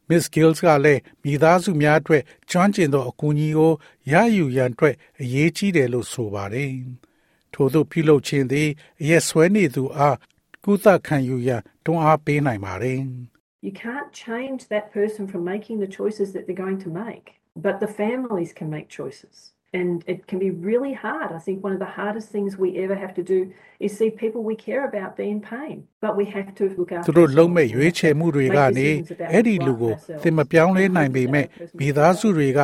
[0.08, 3.72] Miss Gills ကလည်းမိသားစုများအတွက်ကျွမ်းကျင်သောအကူအညီကို
[4.12, 6.72] ရယူရန်အတွက်အရေးကြီးတယ်လို့ဆိုပါတယ်။
[7.52, 8.68] ထို့သောပြုလုပ်ခြင်းသည်
[9.00, 10.16] အရက်ဆွဲနေသူအား
[10.64, 13.00] ကုသခံယူရန်တွန်းအားပေးနိုင်ပါတယ်။
[13.66, 17.26] You can't change that person from making the choices that they're going to make,
[17.66, 19.34] but the families can make choices.
[19.72, 21.32] And it can be really hard.
[21.32, 24.42] I think one of the hardest things we ever have to do is see people
[24.42, 25.76] we care about be in pain.
[26.00, 28.88] But we have to look after သူတို့လုံးမဲ့ရွေးချယ်မှုတွေကနေ
[29.32, 31.46] အဲ့ဒီလူကိုသင်မပြောင်းလဲနိုင်ပေမဲ့
[31.78, 32.58] မိသားစုတွေက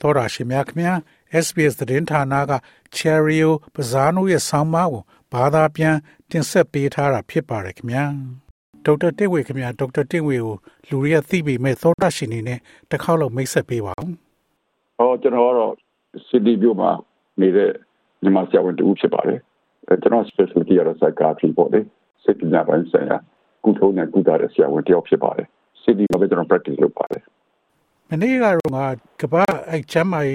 [0.00, 0.96] သောရရှိမြခင်
[1.44, 2.52] SBS သတင်းဌာနက
[2.96, 5.96] Cherio ပဇာနိုရဲ့ဆောင်းပါးကိုဘာသာပြန်
[6.30, 8.04] တင်ဆက်ပေးထားတာဖြစ်ပါတယ်ခင်ဗျာ။
[8.86, 10.54] ဒေါက်တာတင့်ဝေခင်ဗျာဒေါက်တာတင့်ဝေကို
[10.88, 12.58] လူတွေကသိပေမဲ့သောတာရှင်နေနဲ့
[12.90, 14.10] တစ်ခေါက်လောက်မိတ်ဆက်ပေးပါဦး။
[14.98, 15.72] ဟောကျွန်တော်ကတော့
[16.28, 16.90] စစ်တီမြို့မှာ
[17.40, 17.70] နေတဲ့
[18.22, 19.38] မြန်မာဆရာဝန်တူဖြစ်ပါတယ်
[20.02, 21.80] ကျွန်တော် specialty ကတော့ psychiatry ပေါ့လေ
[22.24, 23.18] စိတ်ပညာပိုင်းဆိုင်ရာ
[23.64, 25.46] ကုထုံးနဲ့ကုသတဲ့ဆရာဝန်တယောက်ဖြစ်ပါတယ်
[25.82, 27.22] စစ်တီမှာပဲကျွန်တော် practice လုပ်ပါတယ်
[28.10, 28.86] မနေ့ကတော့ငါ
[29.20, 30.34] ကဘာအဲချမ်းမိုင်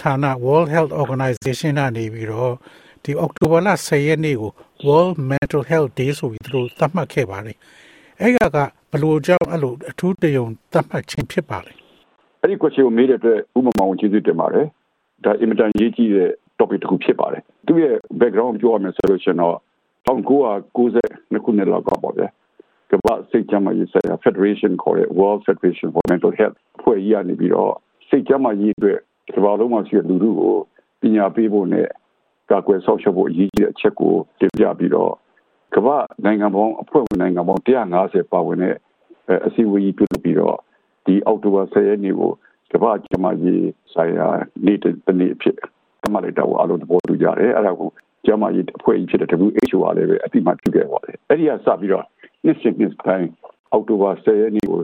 [0.00, 2.54] ဌာန World Health Organization ကနေပြီးတော့
[3.04, 4.52] ဒီအောက်တိုဘာလ10ရက်နေ့ကို
[4.86, 7.56] World Mental Health Day ဆိုပြီးသူတို့သတ်မှတ်ခဲ့ပါတယ်
[8.22, 8.58] အဲ့ကက
[8.92, 11.72] ဘလို့ကြောင့်အဲ့လိုအထူးတယုံသတ်မှတ်ခြင်းဖြစ်ပါလဲ
[12.42, 14.66] အဲ့ဒီ question ကိုမေးတဲ့အတွက်ဥပမာဝင်ကျေးဇူးတင်ပါတယ်
[15.24, 19.56] ဒါအင်မတန်ရေးကြီးတဲ့ topic တစ်ခုဖြစ်ပါတယ်သူရဲ့ background ပြောရမယ်ဆိုလို့ရှိရင်တော့
[20.06, 22.28] 1990ခုနှစ်လောက်ကပေါ့ဗျာ
[22.90, 27.72] ကမ္ဘာစိတ်ကြမ်းရေးဆိုင်ရာ Federation ခေါ်တဲ့ World Federation for Mental Health ဖွဲ့ရနေပြီးတော့
[28.08, 28.98] စိတ်ကြမ်းရေးအတွက်
[29.34, 30.56] ကမ္ဘာလုံးမှာရှိတဲ့လူထုကို
[31.00, 31.88] ပညာပေးဖို့နဲ့
[32.50, 35.12] ကာကွယ်ဆောက်ရှောက်ဖို့အရေးကြီးတဲ့အချက်ကိုတင်ပြပြီးတော့
[35.74, 38.76] ကမ္ဘာနိုင်ငံပေါင်းအဖွဲ့ဝင်နိုင်ငံပေါင်း150ပါဝင်တဲ့
[39.46, 40.56] အစည်းအဝေးကြီးပြုလုပ်ပြီးတော့
[41.06, 42.32] ဒီအောက်တိုဘာ10ရက်နေ့ကို
[42.72, 44.28] ကမ္ဘာ့ကျမကြီးဆိုင်ရာ
[44.66, 45.56] နေ့တစ်နေ့ဖြစ်
[46.04, 47.90] အမှလိုက်တော့အားလုံးသဘောတူကြတယ်အဲ့ဒါကို
[48.26, 52.04] ကျမကြီးအဖွဲ့ကြီးဖြစ်တဲ့ WHO ကလည်းပဲအတိမတ်ပြုခဲ့ပါတယ်အဲ့ဒီကစပြီးတော့
[52.44, 53.28] နှစ်စဉ်နှစ်တိုင်း
[53.72, 54.80] အောက်တိုဘာ10ရက်နေ့ကို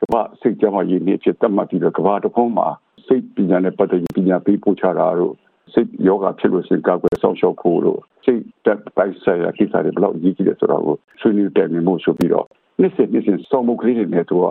[0.00, 2.68] ကမ္ဘာစိတ်ကျမကြီးနေ့ဖြစ်သတ်မှတ်ပြီးတော့ကမ္ဘာတစ်ခုမှာ
[3.06, 5.34] စိတ်ပညာနဲ့ပတ်သက်ပြီးပညာပေးပို့ချတာတို့
[5.72, 10.82] စိတ်ယောဂဖြစ်လို့ရှိရင်ကာကွယ်ဆောင်ရှောက်ဖို့လို့စိတ်တက်ပိုက်ဆိုင်ရာကိစ္စတွေဘယ်လောက်ကြီးကြီးလဲဆိုတော့
[11.20, 12.46] ဆွေးနွေးတယ်မျိုးဆိုပြီးတော့
[12.80, 14.44] နှစ်စဉ်နှစ်စဉ်စောင့်မှုကလေးတွေနဲ့သူက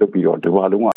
[0.00, 0.88] လုပ်ပြီးတော့ဒီဘာလုံးက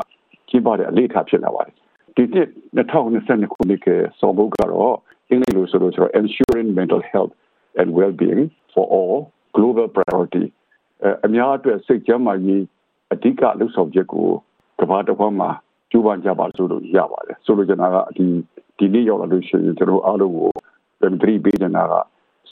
[0.49, 1.75] ကျင်းပတဲ့အလေးထားဖြစ်လာပါတယ်
[2.15, 3.87] ဒီနှစ်2022ခုနှစ်က
[4.19, 4.95] စောဘုတ်ကတော့
[5.29, 7.33] အင်္ဂလိပ်လိုဆိုလို့ဆိုတော့ ensuring mental health
[7.79, 8.43] and well-being
[8.73, 9.17] for all
[9.57, 10.45] global priority
[11.25, 12.63] အများအတွက်စိတ်ကျန်းမာရေး
[13.13, 14.27] အဓိကလှုပ်ဆောင်ချက်ကို
[14.79, 15.51] ကမ္ဘာတစ်ဝန်းမှာ
[15.91, 18.25] ကျူးပန်းကြပါဆိုလို့ရပါတယ်ဆိုလိုချင်တာကဒီ
[18.77, 20.49] ဒီနေ့ရောက်လာလို့ရှိရင်ကျွန်တော်အားလုံးကို
[20.99, 21.93] ပြန်ပြီးပေးနေတာက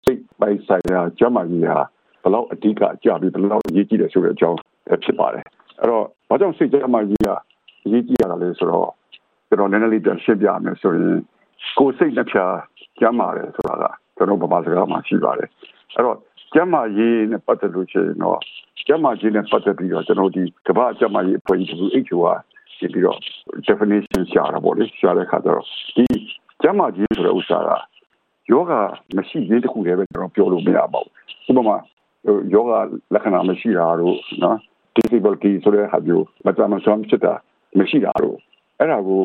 [0.04, 1.80] စိတ်ပိုင်ဆိုင်ရာကျန်းမာရေးဟာ
[2.24, 4.58] ဘယ်လောက်အဓိကအကြပြီးဘယ်လောက်အရေးကြီးတယ်ဆိုတဲ့အကြောင်း
[5.04, 5.44] ဖြစ်ပါတယ်
[5.80, 7.30] အဲ့တော့ဘာကြောင့်စိတ်ကြမ်းမှကြီးက
[7.86, 8.90] အရေးကြီးရတာလဲဆိုတော့
[9.48, 11.20] ကျွန်တော်နည်းနည်းလေးပြန်ရှင်းပြမယ်ဆိုရင်
[11.78, 12.38] ကိုယ်စိတ်နှပြ
[13.00, 13.84] ကျမ်းမာတယ်ဆိုတာက
[14.18, 15.50] ကျွန်တော်ဗမာစကားမှာရှိပါတယ်
[15.96, 16.18] အဲ့တော့
[16.54, 18.40] ကျမ်းမာရေးနဲ့ပတ်သက်လို့ရှိရင်တော့
[18.88, 22.18] ကျမ်းမာရေးနဲ့ပတ်သက်ပြီးတော့ကျွန်တော်ဒီကမ္ဘာကျမ်းမာရေးအဖွဲ့ကြီး WHO
[22.80, 23.18] ကဒီပြီးတော့
[23.68, 25.66] definition ရှာတာပေါ့လေရှာတဲ့ခါကျတော့
[25.96, 26.06] ဒီ
[26.62, 27.70] ကျမ်းမာရေးဆိုတဲ့ဥစ္စာက
[28.52, 28.74] ယောဂ
[29.18, 31.12] မရှိရေးတခုတည်းပဲကျွန်တော်ပြောလို့မရပါဘူး
[31.50, 31.76] ဥပမာ
[32.54, 32.72] ယောဂ
[33.14, 34.58] လက္ခဏာမရှိတာတို့နော်
[34.96, 37.34] disability ဆိုတဲ့ဟာမျိုးမတမဆွမ်းဖြစ်တာ
[37.80, 38.38] မရှိတာတော့
[38.80, 39.22] အဲ့ဒါကို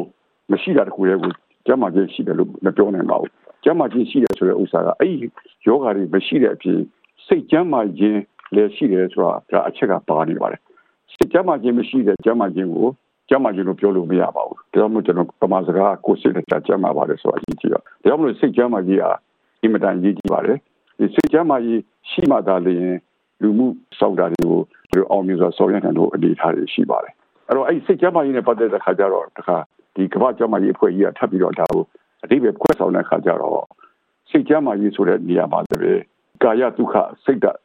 [0.52, 1.32] မရှိတာတခုရဲ့ကို
[1.66, 3.30] ကျမ်းမာခြင်းရှိတယ်လို့မပြောနိုင်ပါဘူး
[3.64, 5.26] ကျမ်းမာခြင်းရှိတယ်ဆိုတဲ့ဥစ္စာကအဲ့ဒီ
[5.66, 6.78] ယောဂါတွေမရှိတဲ့အပြင်
[7.26, 8.20] စိတ်ကျမ်းမာခြင်း
[8.54, 10.60] လည်းရှိတယ်ဆိုတာဒါအချက်ကပါနေပါတယ်
[11.12, 12.88] စိတ်ကျမ်းမာခြင်းမရှိတဲ့ကျမ်းမာခြင်းကို
[13.28, 19.10] ကျမ်းမာခြင်းလို့ပြောလို့မရပါဘူးဒါကြောင့်မို့ကျွန်တော်ပမာစကားကိုစိတ်နဲ့ကျမ်းမာပါတယ်ဆိုတာအရေးကြီးတော့ဒါကြောင့်မို့စိတ်ကျမ်းမာခြင်းဟာ
[19.62, 20.56] အင်မတန်အရေးကြီးပါတယ်
[20.98, 22.96] ဒီစိတ်ကျမ်းမာခြင်းရှိမှသာလျှင်
[23.42, 23.66] လူမှု
[23.98, 24.60] စောင့်တာတွေကို
[24.90, 27.14] ဘယ်လိုအောင်မြင်စွာဆောင်ရွက်နိုင်လို့အနေအထားတွေရှိပါတယ်
[27.48, 29.56] အဲ့တော့အဲ့စိတ်ကြမ်းမာရေးနဲ့ပတ်သက်တဲ့ခါကျတော့တခါ
[29.94, 31.82] ဒီကမ္ဘာ့ကြမ်းမာရေးအဖွဲ့ကြီးကထပ်ပြီးတော့ဒါကို
[32.24, 33.66] အတိပ္ပယ်ခွဲဆောင်တဲ့ခါကျတော့
[34.30, 36.02] စိတ်ကြမ်းမာရေးဆိုတဲ့နေရာမှာလည်း
[36.42, 37.58] ကာယဒုက္ခစိတ်ဓာတ်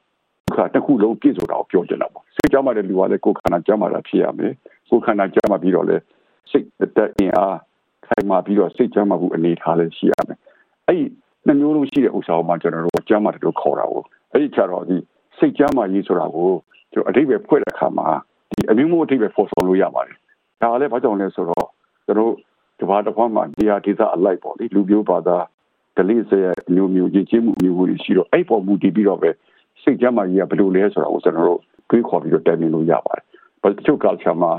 [0.46, 4.54] ဒုက္ခတစ်ခုလုံးပြည့်စုံတာကိုပြောချင်တာပေါ့စိတ်ကြမ်းမာတဲ့လူကလည်းကိုယ်ခန္ဓာကြမ်းမာတာဖြစ်ရမယ်
[4.90, 6.04] ကိုယ်ခန္ဓာကြမ်းမာပြီးတော့လည်း
[6.52, 6.66] စိတ်
[6.98, 7.58] တဲ့အင်အား
[8.08, 10.40] ခိုင်မာပြီးတော့စိတ်ကြမ်းမာမှုအနေထားလည်းရှိရမယ်
[10.88, 11.04] အဲ့ဒီ
[11.48, 14.98] နှမျိုးလုံးရှိတဲ့ဥစ္စာကိုမှကျွန်တော်တို့ကြမ်းမာတယ်လို့ခေါ်တာကိုအဲ့ဒီချတော့ဒီ
[15.38, 16.52] စိတ်ကြမ်းမာရေးဆိုတာကို
[16.94, 18.08] ကျွန်တော်အတိပ္ပယ်ဖွဲ့တဲ့အခါမှာ
[18.52, 20.18] ဒီအမျိုးမျိုးအတိပ္ပယ်ဖော်ဆောင်လို့ရပါတယ်
[20.62, 21.68] ဒါကလည်းဘာကြောင့်လဲဆိုတော့
[22.06, 22.34] ကျွန်တော်
[22.80, 25.38] ဒီဘာတစ်ခွန်းမှာနေရာဒေသအလိုက်ပေါ့လေလူမျိုးဘာသာ
[25.98, 29.30] ဒလိစရဲ့အမျိုးမျိုးရည်ချင်းမှုမျိုးတွေရှိတော့အဲ့ပေါ်မူတည်ပြီးတော့ပဲ
[29.82, 33.24] စိတ်ကြမ်းမာရေးကဘယ်လိုလဲဆိုတာကိုကျွန်တော်တို့တွေးခေါ်ပြီးတော့တိုင်မြင်လို့ရပါတယ်။
[33.62, 34.52] ဘာတချို့ culture မှာ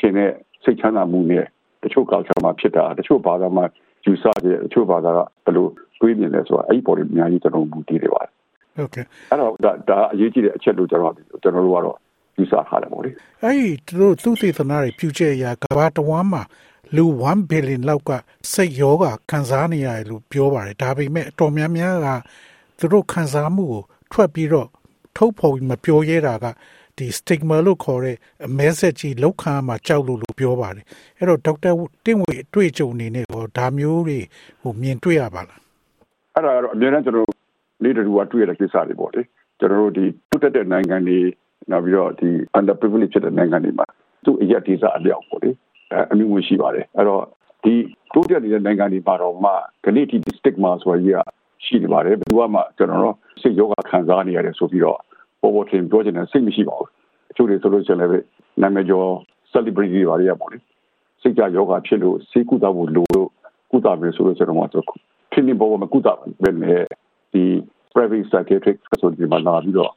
[0.00, 0.30] ကျင်းတဲ့
[0.64, 1.44] စိတ်ချမ်းသာမှုနဲ့
[1.82, 3.64] တချို့ culture မှာဖြစ်တာတချို့ဘာသာမှာ
[4.04, 5.66] ယူဆတဲ့တချို့ဘာသာကဘယ်လို
[6.00, 8.30] တွေးမြင်လဲဆိုတာအဲ့ပေါ်တွေအများကြီးကျွန်တော်မူတည်နေပါတယ်။
[8.76, 11.96] ဟုတ်ကဲ့။အဲ့တော့ဒါဒါအရေးကြီးတဲ့အချက်လို့ကျွန်တော်ကျွန်တော်တို့ကတော့
[12.38, 13.10] ယူဆထားတယ်ပေါ့လေ။
[13.44, 16.42] အဲ့ဒီသူတို့သူသေသနာတွေပြုချက်အရာကဘာတဝမ်းမှာ
[16.96, 18.10] လူ1 billion လောက်က
[18.52, 22.08] စိတ်ယောဂခံစားနေရတယ်လို့ပြောပါတယ်ဒါပေမဲ့အတော်များများက
[22.78, 23.82] သူတို့ခံစားမှုကို
[24.12, 24.68] ထွက်ပြီးတော့
[25.16, 26.46] ထုတ်ဖော်မပြောရဲတာက
[26.98, 28.16] ဒီ stigma လို့ခေါ်တဲ့
[28.58, 30.84] message ကြီးလောက်ခံမှာကြောက်လို့လို့ပြောပါတယ်
[31.18, 31.70] အဲ့တော့ဒေါက်တာ
[32.04, 34.18] တင့်ဝေအတွေ့အကြုံအနေနဲ့ဟောဒါမျိုးတွေ
[34.62, 35.60] ဟိုမြင်တွေ့ရပါလား
[36.34, 37.28] အဲ့ဒါကတော့အများနဲ့ကျွန်တော်
[37.82, 39.22] လေးတူကတွေ့ရတဲ့ကိစ္စတွေပေါ့လေ
[39.58, 41.18] ကျွန်တော်တို့ဒီပုတ်တက်တဲ့နိုင်ငံတွေ
[41.70, 43.86] နောက်ပြီးတော့ဒီ under privilege ဖြစ်တဲ့နိုင်ငံတွေမှာ
[44.24, 45.50] သူ့အရက်ဒေသအလျောက်ပေါ့လေ
[46.12, 47.22] အမျိုးမျိုးရှိပါတယ်အဲ့တော့
[47.64, 47.74] ဒီ
[48.14, 49.50] တိုးတက်နေတဲ့နိုင်ငံတွေပါတော့မှ
[49.84, 51.16] ခဏတိ stigma ဆိုရရ
[51.64, 54.98] ရှိနေပါတယ်ဘယ်သူမှကျွန်တော်တို့စိတ်ယောဂခံစားနေရတယ်ဆိုပြီးတော့
[55.42, 56.88] ပေါ်ပေါ်ထင်ပြောချင်တဲ့စိတ်မရှိပါဘူး
[57.30, 58.26] အချို့တွေဆိုလို့ရှိရင်လည်း
[58.62, 59.08] နာမည်ကျော်
[59.52, 60.58] celebrity တွေပါရပါလေ
[61.22, 63.28] စိတ်ကြယောဂဖြစ်လို့စိတ်ကုသဖို့လိုလို့
[63.70, 64.84] ကုသမယ်ဆိုလို့ကျွန်တော်တို့
[65.32, 66.08] ဖြစ်နေပေါ်မှာကုသ
[66.42, 66.82] ပဲနဲ့
[67.32, 67.42] ဒီ
[67.94, 69.92] private psychiatric facility မှာလာပြီးတော့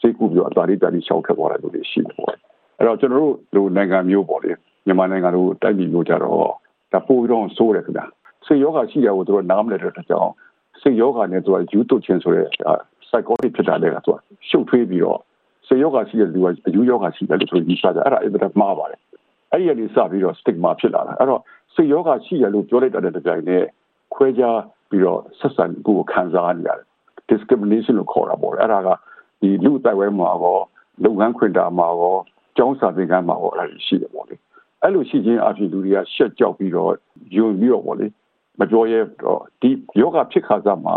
[0.00, 4.50] စိတ်ကူပြီးတော့အတားရီတားရီရှောက်ထွက်သွားတယ်လို့ရှိတယ်ပေါ့အဲ့တော့ကျွန်တော်တို့လူနိုင်ငံမျိုးပေါ့လေ
[4.86, 6.38] မြန်မာနိုင်ငံတို့တိုက်ပြည်မျိုးကြတော့
[6.92, 8.04] ဒါပိုပြီးတော့ဆိုးတယ်ခင်ဗျာ
[8.46, 10.30] စိတ်ယောဂရှိရကိုတို့နားမလဲတဲ့တကြောင်
[10.80, 12.46] စိတ်ယောဂနဲ့သူကယူတုတ်ခြင်းဆိုတဲ့
[13.08, 14.16] psychotic ဖြစ်တာလည်းကသူက
[14.48, 15.20] ရှုပ်ထွေးပြီးတော့
[15.66, 19.00] စိတ်ယောဂရှိတဲ့လူကအယူယောဂရှိတယ်လို့ဆိုပြီးစကြအဲ့ဒါအဲ့ဒါမှားပါတယ်
[19.52, 21.40] အဲ့ဒီကနေစပြီးတော့ stigma ဖြစ်လာတာအဲ့တော့
[21.74, 23.64] စိတ်ယောဂရှိရလို့ပြောလိုက်တဲ့တကြိုင်နဲ့
[24.14, 24.58] ခွဲခြား
[24.90, 26.86] ပြီးတော့ဆက်ဆံကိုခံစားနေရတယ်
[27.30, 28.88] discrimination လို့ခေါ်တာပေါ့အဲ့ဒါက
[29.40, 30.58] ဒီလူတိုက်ဝဲမှာရော
[31.04, 32.16] လုပ်ငန်းခွင်တာမှာရော
[32.56, 34.36] ကျောင်းစာသင်ခန်းမှာရောအဲ့ဒါရှိတယ်ပေါ့လေ
[34.82, 36.92] အဲ့လိုရှိခြင်းအပြင်လူတွေကရှက်ကြောက်ပြီးတော့
[37.34, 38.06] ယွံပြီးတော့ဗောလေ
[38.58, 40.96] မပြောရဲတော့ဒီယောဂဖြစ်ခါစားမှာ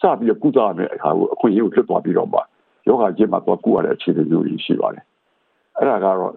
[0.00, 2.40] စပြီးကုသရမယ့်အခါကိုအခွင့်အရေးကိုလွတ်သွားပြီးတော့မှ
[2.86, 5.04] ယောဂကျင့်မှာတော့ကုရတဲ့အခြေအနေမျိုးကြီးရှိပါတယ်
[5.76, 6.32] အဲ့ဒါကတော့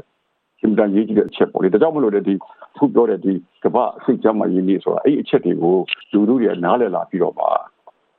[0.62, 2.34] အင်တန်ရေးကြည့်တဲ့အချက်ပေါ့လေဒါကြောင့်မလို့ဒီ
[2.78, 5.76] ခုပြောတဲ့ဒီကမ္ဘာအစိတ်ကြမ်းမှရင်းနေဆိုတာအဲ့အချက်တွေကို
[6.12, 7.45] လူတို့တွေနားလည်လာပြီးတော့မှ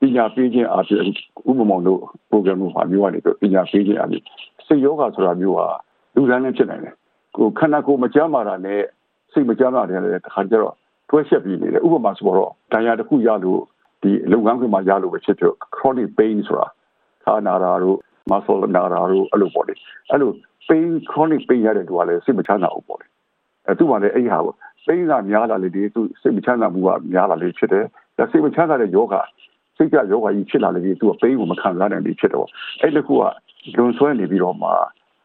[0.00, 1.04] ပညာပေးခြင်းအပြင်
[1.50, 2.00] ဥပမာလို့
[2.30, 4.22] program မှာမျိုးကနေပညာပေးခြင်းအပြင်
[4.66, 5.66] စိတ်ယောဂဆိုတာမျိုးဟာ
[6.14, 6.94] လူတိုင်းလည်းဖြစ်နိုင်တယ်
[7.36, 8.80] ကိုခန္ဓာကိုယ်မကြမ်းမာတာနဲ့
[9.32, 10.74] စိတ်မကြမ်းမာတယ်လည်းတစ်ခါကျတော့
[11.10, 13.60] တွဲဆက်ပြီးနေတယ်ဥပမာဆိုတော့ဒဏ်ရာတစ်ခုရလို့
[14.02, 16.66] ဒီလုပ်ငန်းခွင်မှာရလို့ပဲဖြစ်ဖြစ် chronic pain ဆိုတာ
[17.24, 17.98] ခါနာတာတို့
[18.30, 19.74] muscle နာတာတို့အဲ့လိုပေါ့လေ
[20.10, 20.30] အဲ့လို
[20.68, 23.06] pain chronic pain ရတဲ့သူကလည်းစိတ်မချမ်းသာဘူးပေါ့လေ
[23.66, 27.84] အဲ့သူကလည်းအဲ့ဟာပေါ့ pain ကများလာလေဒီသူစိတ်မချမ်းသာမှုကများလာလေဖြစ်တယ်
[28.18, 29.16] ဒါစိတ်မချမ်းသာတဲ့ယောဂ
[29.76, 32.46] စိတ်ကြယောဂကြီးဖြစ်လာလေဒီသူက pain ကိုမခံစားနိုင်ဘူးဖြစ်တော့
[32.80, 33.22] အဲ့တစ်ခုက
[33.76, 34.68] လွန်ဆွဲနေပြီးတော့မှ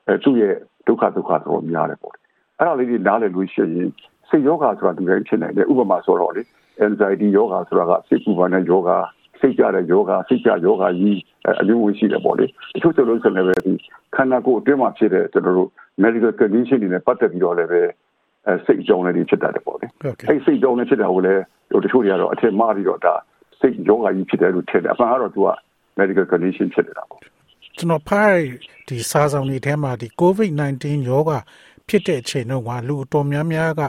[0.07, 0.53] အဲသူ့ရဲ့
[0.87, 2.19] ဒုက္ခဒုက္ခတော့များတယ်ပေါ့လေ
[2.57, 3.89] အဲ့ဒါလေးတွေနားလည်လို့ရှိရင်
[4.29, 6.41] စိတ်ယောဂဆိုတာဒီတိုင်းဖြစ်နိုင်တယ်ဥပမာဆိုတော့လေ
[6.85, 8.91] anxiety ယောဂဆိုတာကစိတ်ပူပန်တဲ့ယောဂ
[9.39, 11.19] စိတ်ကြတဲ့ယောဂစိတ်ကြယောဂကြီး
[11.61, 13.73] အမျိုးမျိုးရှိတယ်ပေါ့လေတချို့ကျလို့ဆိုလည်းပဲဒီ
[14.15, 15.69] ခန္ဓာကိုယ်အတွင်းမှာဖြစ်တဲ့ကျွန်တော်တို့
[16.03, 17.81] medical condition တွေနဲ့ပတ်သက်ပြီးတော့လည်းပဲ
[18.47, 19.85] အဲစိတ်ကြောင်းလေးဖြစ်တတ်တယ်ပေါ့လေ
[20.29, 23.13] အဲ့စိတ်ကြောင်းလေးဖြစ်တာကိုလည်းဟိုတချို့တွေကတော့အထင်မှားပြီးတော့ဒါ
[23.59, 25.49] စိတ်ယောဂကြီးဖြစ်တယ်လို့ထင်တယ်အမှန်ကတော့သူက
[25.99, 27.19] medical condition ဖြစ်နေတာပေါ့
[27.77, 28.33] ကျွန်တော်ဖား
[28.87, 31.37] ဒီစားဆောင်တွေထဲမှာဒီ COVID-19 ရောဂါ
[31.87, 33.81] ဖြစ်တဲ့အချိန်တော့ကလူအတော်များများက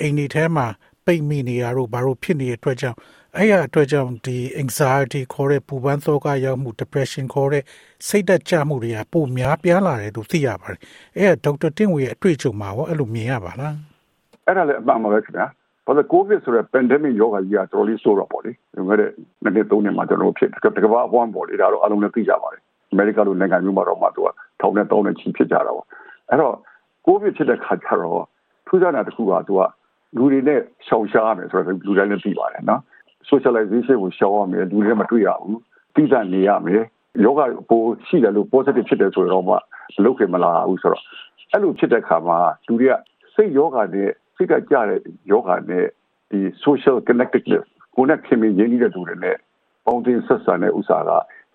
[0.00, 0.66] အိမ်တွေထဲမှာ
[1.08, 2.98] ပိတ်မိနေရတော့ဘာလို့ဖြစ်နေတဲ့အတွက်ကြောင့်
[3.36, 7.62] အဲ့ရအတွက်ကြောင့်ဒီ anxiety ခေါ်တဲ့ပူပန်သောကရောက်မှု depression ခေါ်တဲ့
[8.08, 10.80] စိတ်သက်ကြမှုတွေကပိုများပြားလာတယ်လို့သိရပါတယ်။
[11.18, 13.74] အဲ့ဒါဒေါက်တာတင်ဝေရဲ့အတွေ့အကြုံမှာရောအဲ့လိုမြင်ရပါလား။
[14.46, 15.46] အဲ့ဒါလည်းအမှန်ပါပဲခင်ဗျာ။
[15.86, 19.12] ဘာလို့ covid ဆိုတဲ့ pandemic ရောဂါကြီးကတော်တော်လေးဆိုးတော့ပေါ့လေ။ဒီမဲ့နှစ်
[19.54, 22.62] နှစ်သုံးနှစ်မှာကျွန်တော်ဖြစ်တကဘာအပွားပေါ့လေဒါတော့အလုံးလည်းသိကြပါတယ်။
[22.94, 24.28] America လိုနိုင်ငံမျိုးမှာတော့မှသူက
[24.60, 25.86] ထောင်နဲ့တောင်းနဲ့ချီဖြစ်ကြတာပေါ့။
[26.30, 26.54] အဲ့တော့
[27.06, 28.24] covid ဖြစ်တဲ့ခါကျတော့
[28.66, 29.60] ထူးခြားတာတစ်ခုကသူက
[30.16, 32.80] လူတွေနဲ့ရှောင်ရှားမယ်ဆိုတော့လူတိုင်းလည်းသိပါတယ်နော်
[33.30, 35.60] socialization ကိုရှောင်ရမယ်လူတွေမတွေ့ရဘူး
[35.94, 36.82] တိကျနေရမယ်
[37.24, 37.40] ယောဂ
[37.70, 39.54] ပိုရှိတယ်လို့ positive ဖြစ်တယ်ဆိုတော့မှ
[40.04, 41.04] လုပ်ခင်မလာဘူးဆိုတော့
[41.52, 42.94] အဲ့လိုဖြစ်တဲ့ခါမှာလူတွေက
[43.34, 45.84] စိတ်ယောဂနဲ့စိတ်ကကြတဲ့ယောဂနဲ့
[46.30, 49.36] ဒီ social connectedness ကိုနဲ့ခင်မင်းရင်းနှီးတဲ့သူတွေနဲ့
[49.84, 51.10] ပေါင်းတင်ဆက်ဆံတဲ့ဥစ္စာက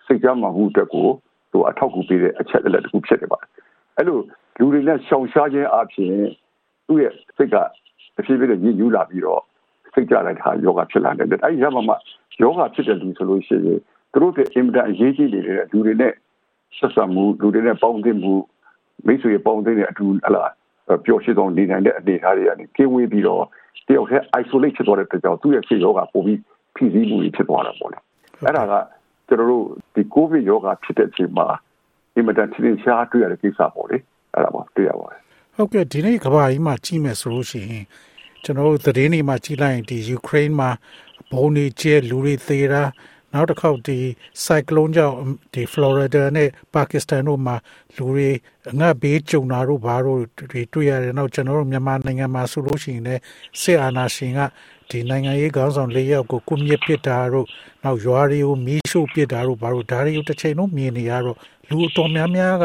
[0.06, 1.08] စိတ်ကြမှာမှုအတွက်ကို
[1.52, 3.48] သူအထောက်အကူပေးတဲ့အချက်အလက်တစ်ခုဖြစ်နေပါတယ်
[3.96, 4.18] အဲ့လို
[4.58, 6.14] လူတွေနဲ့ရှောင်ရှားခြင်းအပြင်
[6.86, 7.56] သူ့ရဲ့စိတ်က
[8.14, 9.42] တစ်ဖြည်းဖြည်းနဲ့ညှဉ်းညူးလာပြီးတော့
[9.94, 11.94] စိတ်ကြလိုက်တာယောဂဖြစ်လာတယ်အဲ့ဒီရမှာမှ
[12.42, 13.78] ယောဂဖြစ်တဲ့လူဆိုလို့ရှိရင်
[14.12, 16.12] သူတို့ကအင်မတန်အရေးကြီးနေတဲ့လူတွေနဲ့
[16.78, 18.34] ဆက်ဆံမှုလူတွေနဲ့ပေါင်းသင်းမှု
[19.06, 20.44] မိတ်ဆွေပေါင်းသင်းတဲ့အတူဟလာ
[21.04, 23.42] ပျော်ရွှင်ဆုံးနေနိုင်တဲ့အနေအထားတွေကနေကင်းဝေးပြီးတော့
[23.88, 26.38] တယောက်တည်း isolate ဖြစ်သွားတဲ့အတွက်ကြောင့်သူ့ရဲ့စိတ်ယောဂပိုပြီး
[26.76, 27.98] ဖိစီးမှုဖြစ်သွားတာပေါ့လေ
[28.44, 28.74] အဲ့ဒါက
[29.28, 31.46] ကျွန်တော်တို့ဒီ covid ယောဂဖြစ်တဲ့အချိန်မှာ
[32.14, 33.96] အင်မတန်ထင်ရှားတွေ့ရတဲ့ကိစ္စပေါ့လေ
[34.32, 35.20] အဲ့ဒါပါတွေ့ရပါတယ်
[35.56, 37.84] ဟုတ်ကဲ့ဒီနေ့ကဘာကြီးမှာကြီးမယ်ဆိုလို့ရှိရင်
[38.44, 40.70] ကျွန်တော်တို့သတင်းတွေမှာကြီးလိုက်ရင်ဒီယူကရိန်းမှာ
[41.30, 42.82] ဘုံတွေကျဲလူတွေသေတာ
[43.32, 43.98] နောက်တစ်ခေါက်ဒီ
[44.44, 45.16] ဆိုင်ကလုန်းကြောင့်
[45.54, 47.56] ဒီဖလော်ရီဒါနဲ့ပါကစ္စတန်တို့မှာ
[47.96, 48.30] လူတွေ
[48.78, 53.20] ငတ်ဘေးကြုံတာတို့ဘာတို့တွေတွေ့ရတယ်နောက်ကျွန်တော်တို့မြန်မာနိုင်ငံမှာဆိုလို့ရှိရင်လည်း
[53.60, 54.40] စစ်အာဏာရှင်က
[54.90, 57.46] ဒီနိုင်ငံရေးခေါင်းဆောင်၄ယောက်ကိုကုမြစ်ပစ်တာတို့
[57.84, 61.38] နောက်ရွာတွေကိုမီးရှို့ပစ်တာတို့ဘာလို့ဒါတွေကိုတစ်ချိန်လုံးမြင်နေရတော့
[61.68, 62.64] လူအတော်များများက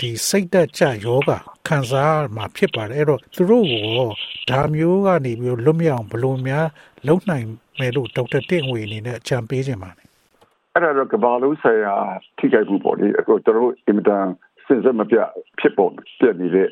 [0.00, 1.30] ဒီစိတ်သက်ကြယောဂ
[1.68, 4.10] ခံစားမှာဖြစ်ပါတယ်အဲ့တော့သူတို့ကို
[4.50, 6.66] ဒါမျိုးကနေပြီးလွတ်မြောက်ဘလို့များ
[7.08, 7.46] လုံနိုင်
[7.78, 10.06] မယ်လို့ဒေါက်တာတင့်ဝေအနေနဲ့အကြံပေးခြင်းပါတယ်
[10.74, 11.94] အဲ့ဒါတော့ကဘာလို့ဆရာ
[12.38, 14.26] ထိခိုက်မှုပေါ့လေအခုတို့တို့အင်မတန်
[14.66, 15.16] စဉ်ဆက်မပြ
[15.60, 16.68] ဖြစ်ပေါ်ပြနေတဲ့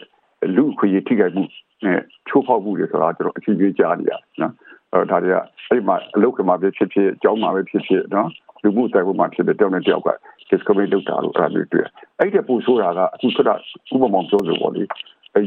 [0.56, 1.44] လူခွေထိခိုက်မှု
[1.84, 4.52] နဲ့ချိုးဖောက်မှုတွေဆိုတာကျွန်တော်အချင်းချင်းကြားနေရနော်
[4.92, 5.36] အဲ့ဒါတွေက
[5.70, 8.28] အဲ့မှာအလုတ်ကမှာပဲဖြစ်ဖြစ်အကြောင်းမှာပဲဖြစ်ဖြစ်နော်
[8.62, 10.08] လူမှုတိုက်ပွဲမှာဖြစ်တဲ့တောင်းတဲ့တယောက်က
[10.50, 11.86] discovery လုပ်တာလို့အဲ့ဒါမျိုးတွေ့
[12.18, 13.46] အဲ့ဒီပူဆိုးတာကအခုခက်
[13.94, 14.82] ဥပမာပြောလို့ပေါ့လေ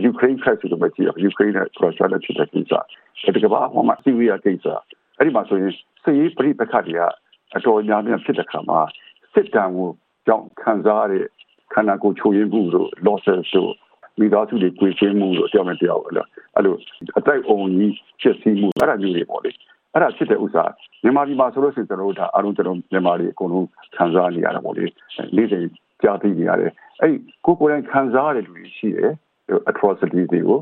[0.03, 2.73] ယူကရိန်းခက်ဆိုတော့မကြည့်ယူကရိန်းနဲ့ရုရှားနဲ့ဖြစ်တဲ့ကိစ္စ
[3.23, 4.65] အဲ့ဒီကဘာမှမစီးရီးယားကိစ္စ
[5.17, 7.01] အဲ့ဒီမှာဆိုရင်စစ်ရေးပြိပခတ်တွေက
[7.55, 8.79] အတော်များများဖြစ်တဲ့ခါမှာ
[9.33, 9.89] စစ်တမ်းကို
[10.27, 11.25] ကြောင့်ခံစားရတဲ့
[11.73, 13.73] ခန္ဓာကိုယ်ချိုးယွင်းမှုတို့ losses တို့
[14.19, 16.75] မိသားစုတွေကြွေချင်းမှုတို့တယောက်နဲ့တယောက်အဲ့လိုအဲ့လို
[17.17, 19.51] အတိုက်အုံကြီးဖြစ်စီမှုအဲ့ဒါမျိုးတွေပေါ့လေ
[19.93, 20.63] အဲ့ဒါဖြစ်တဲ့ဥစ္စာ
[21.03, 24.85] မြန်မာပြည်မှာဆိုလို့ရှိရင်ကျွန်တော်တို့ဒါအားလုံးကျွန်တော်မြန်မာတွေအကုန်လုံးခံစားနေရတာပေါ့လေ
[25.35, 25.63] နေ့စဉ်
[26.03, 26.71] ကြားသိနေရတယ်
[27.01, 27.13] အဲ့
[27.45, 29.11] ကိုကိုယ်တိုင်ခံစားရတဲ့လူတွေရှိတယ်
[29.71, 30.59] atrocity တွေကို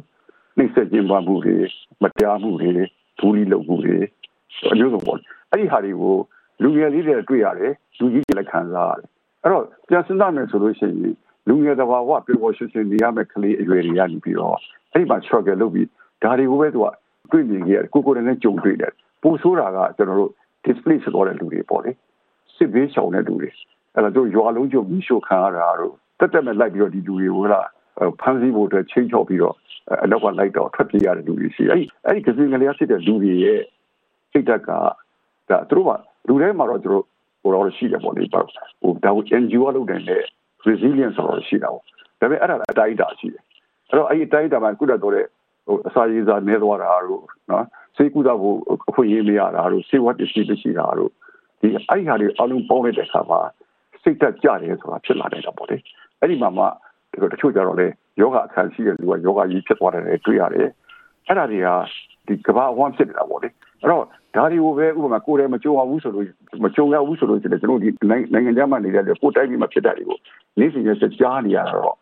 [0.57, 1.55] နှိမ့်ဆက်ခြင်းပါမှုတွေ
[2.03, 2.69] မတရားမှုတွေ
[3.19, 3.97] ဘူးလီလုပ်မှုတွေ
[4.71, 5.17] အမျိုးစုံပေါ့
[5.51, 6.15] အဲ့ဒီဟာတွေကို
[6.61, 9.09] လူငယ်လေးတွေတွေ့ရတယ်လူကြီးတွေလည်းခံစားရတယ်
[9.43, 11.15] အဲ့တော့ပြန်စဉ်းစားမယ်ဆိုလို့ရှိရင်
[11.47, 14.57] လူငယ်တဘာဝပြောပေါ်ရှင်းရှင်းနေရမယ့်ကလေးအရွယ်တွေရနေပြီးတော့
[14.93, 15.87] အဲ့ဒီမှာ struggle လုပ်ပြီး
[16.23, 16.87] ဒါတွေကိုပဲသူက
[17.31, 20.31] တွေ့မြင်ခဲ့ရတယ်ကိုကိုယ်တိုင်လည်းကြုံတွေ့တယ် ပိုဆိုးတာကကျွန်တော်တို့
[20.65, 21.91] display ဖြစ်သွားတဲ့လူတွေပေါ့လေ
[22.55, 23.49] စစ်ဘေးရှောင်တဲ့လူတွေ
[23.93, 27.67] အဲ့တော့တို့ရွာလုံးကျုံပြီးရှို့ခံရတာတို့တက်တက်မဲ့လိုက်ပြီးတော့ဒီလူတွေကိုဟလား
[28.21, 29.55] ဖမ်းဆီးဖို့အတွက်ချိန်ချော့ပြီးတော့
[30.03, 33.61] အနောက်ကလိုက်တော့ထွက်ပြေးရတဲ့လူတွေရှိအဲ့အဲ့ဒီကစင်ကလေးဖြစ်တဲ့လူတွေရဲ့
[34.31, 34.69] စိတ်ဓာတ်က
[35.49, 35.91] ဒါသူတို့က
[36.27, 37.03] လူထဲမှာတော့သူတို့
[37.41, 40.01] ဟိုတော့ရှိတယ်ပေါ့လေဟိုဒါကို NGO လုပ်တဲ့
[40.67, 41.83] resilience ဆိုတော့ရှိတာပေါ့
[42.19, 43.43] ဒါပေမဲ့အဲ့ဒါအတိုင်းတာရှိတယ်
[43.89, 45.25] အဲ့တော့အဲ့ဒီအတိုင်းတာမှာကုသတော်တဲ့
[45.67, 47.65] ဟိုအစာရည်စာနေသွားတာတို့နော်
[47.97, 48.57] စေကုသဖို့
[48.89, 51.11] အခွင့်အရေးမရတာတို့စေဝတ်တရှိမရှိတာတို့
[51.61, 53.39] ဒီအဲ့ဒီဟာတွေအလုံးပေါင်းလိုက်တဲ့အခါမှာ
[54.03, 55.77] စိတ်သက်ကြတယ်ဆိုတာဖြစ်လာတယ်တော့ပေါ့လေ
[56.19, 56.63] အဲ့ဒီမှာမှ
[57.31, 57.87] တချို့ကြတော့လေ
[58.21, 60.69] ယောဂအခန်းရှိတဲ့လူကယောဂကြီးဖြစ်သွားတယ်တွေ့ရတယ်
[61.27, 61.67] အဲ့ဒါတွေက
[62.27, 63.49] ဒီကဘာဝမ်းဖြစ်နေတာပေါ့လေ
[63.81, 64.03] အဲ့တော့
[64.35, 66.25] ဒါတွေကိုပဲဥပမာကိုယ်တည်းမကြုံရဘူးဆိုလို့
[66.63, 67.89] မကြုံရဘူးဆိုလို့ရှိရင်ကျွန်တော်ဒီ
[68.33, 70.17] နိုင်ငံခြားမှာနေတဲ့ကိုယ်တိုင်းပြည်မှာဖြစ်တာတွေကို
[70.59, 71.95] နေ့စဉ်ရက်ကြားနေရတော့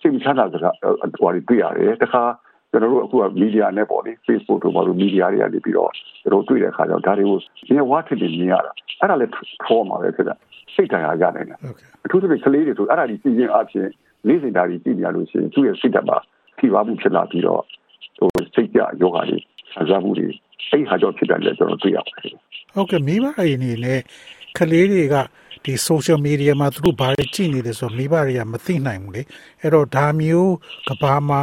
[0.00, 0.74] စိတ်မချမ်းသာစကား
[1.18, 2.22] ဟိုတွေတွေ့ရတယ်တခါ
[2.70, 5.90] ကျွန်တော်တို့အခုကမီဒီယာနဲ့ပေါ့လေ Facebook တို့ဘာလို့မီဒီယာတွေကနေပြီးတော့
[6.22, 9.30] ကျွန်တော်တွေ့တဲ့အခါကျတော့ဒါတွေကိုဒီဝါထစ်နေမြင်ရတာအဲ့ဒါလည်း
[9.62, 10.34] trauma ပဲဖြစ်တာ
[10.74, 11.58] စိတ်တရားရနိုင်တယ်
[12.04, 13.88] အထူးသဖြင့်ကလေးတွေဆိုအဲ့ဒါဒီကြည့်ရင်အဖြစ်
[14.28, 16.18] နေ့စဉ်ဒါတွေကြည့်နေရလို့ရှိရင်သူ့ရဲ့စိတ်ဓာတ်မှာ
[16.58, 17.62] ထိပါမှုဖြစ်လာပြီးတော့
[18.18, 19.38] ဟိုစိတ်ကြယောဂါတွေ
[19.72, 20.28] ဆစားမှုတွေ
[20.70, 22.34] အဲ့ဟာကြောင့်ဖြစ်တယ်လည်းကျွန်တော်တွေ့ရပါတယ်
[22.74, 24.00] ဟုတ်ကဲ့မိဘတွေအနေနဲ့
[24.58, 25.16] ကလေးတွေက
[25.64, 29.22] ဒီ social media မှာသူတို့ဘာတွေကြည့်နေတယ်ဆိုတော့မိဘတွေကမသိနိုင်ဘူးလေ
[29.60, 30.54] အဲ့တော့ဒါမျိုး
[30.88, 31.40] ကဘာမှာ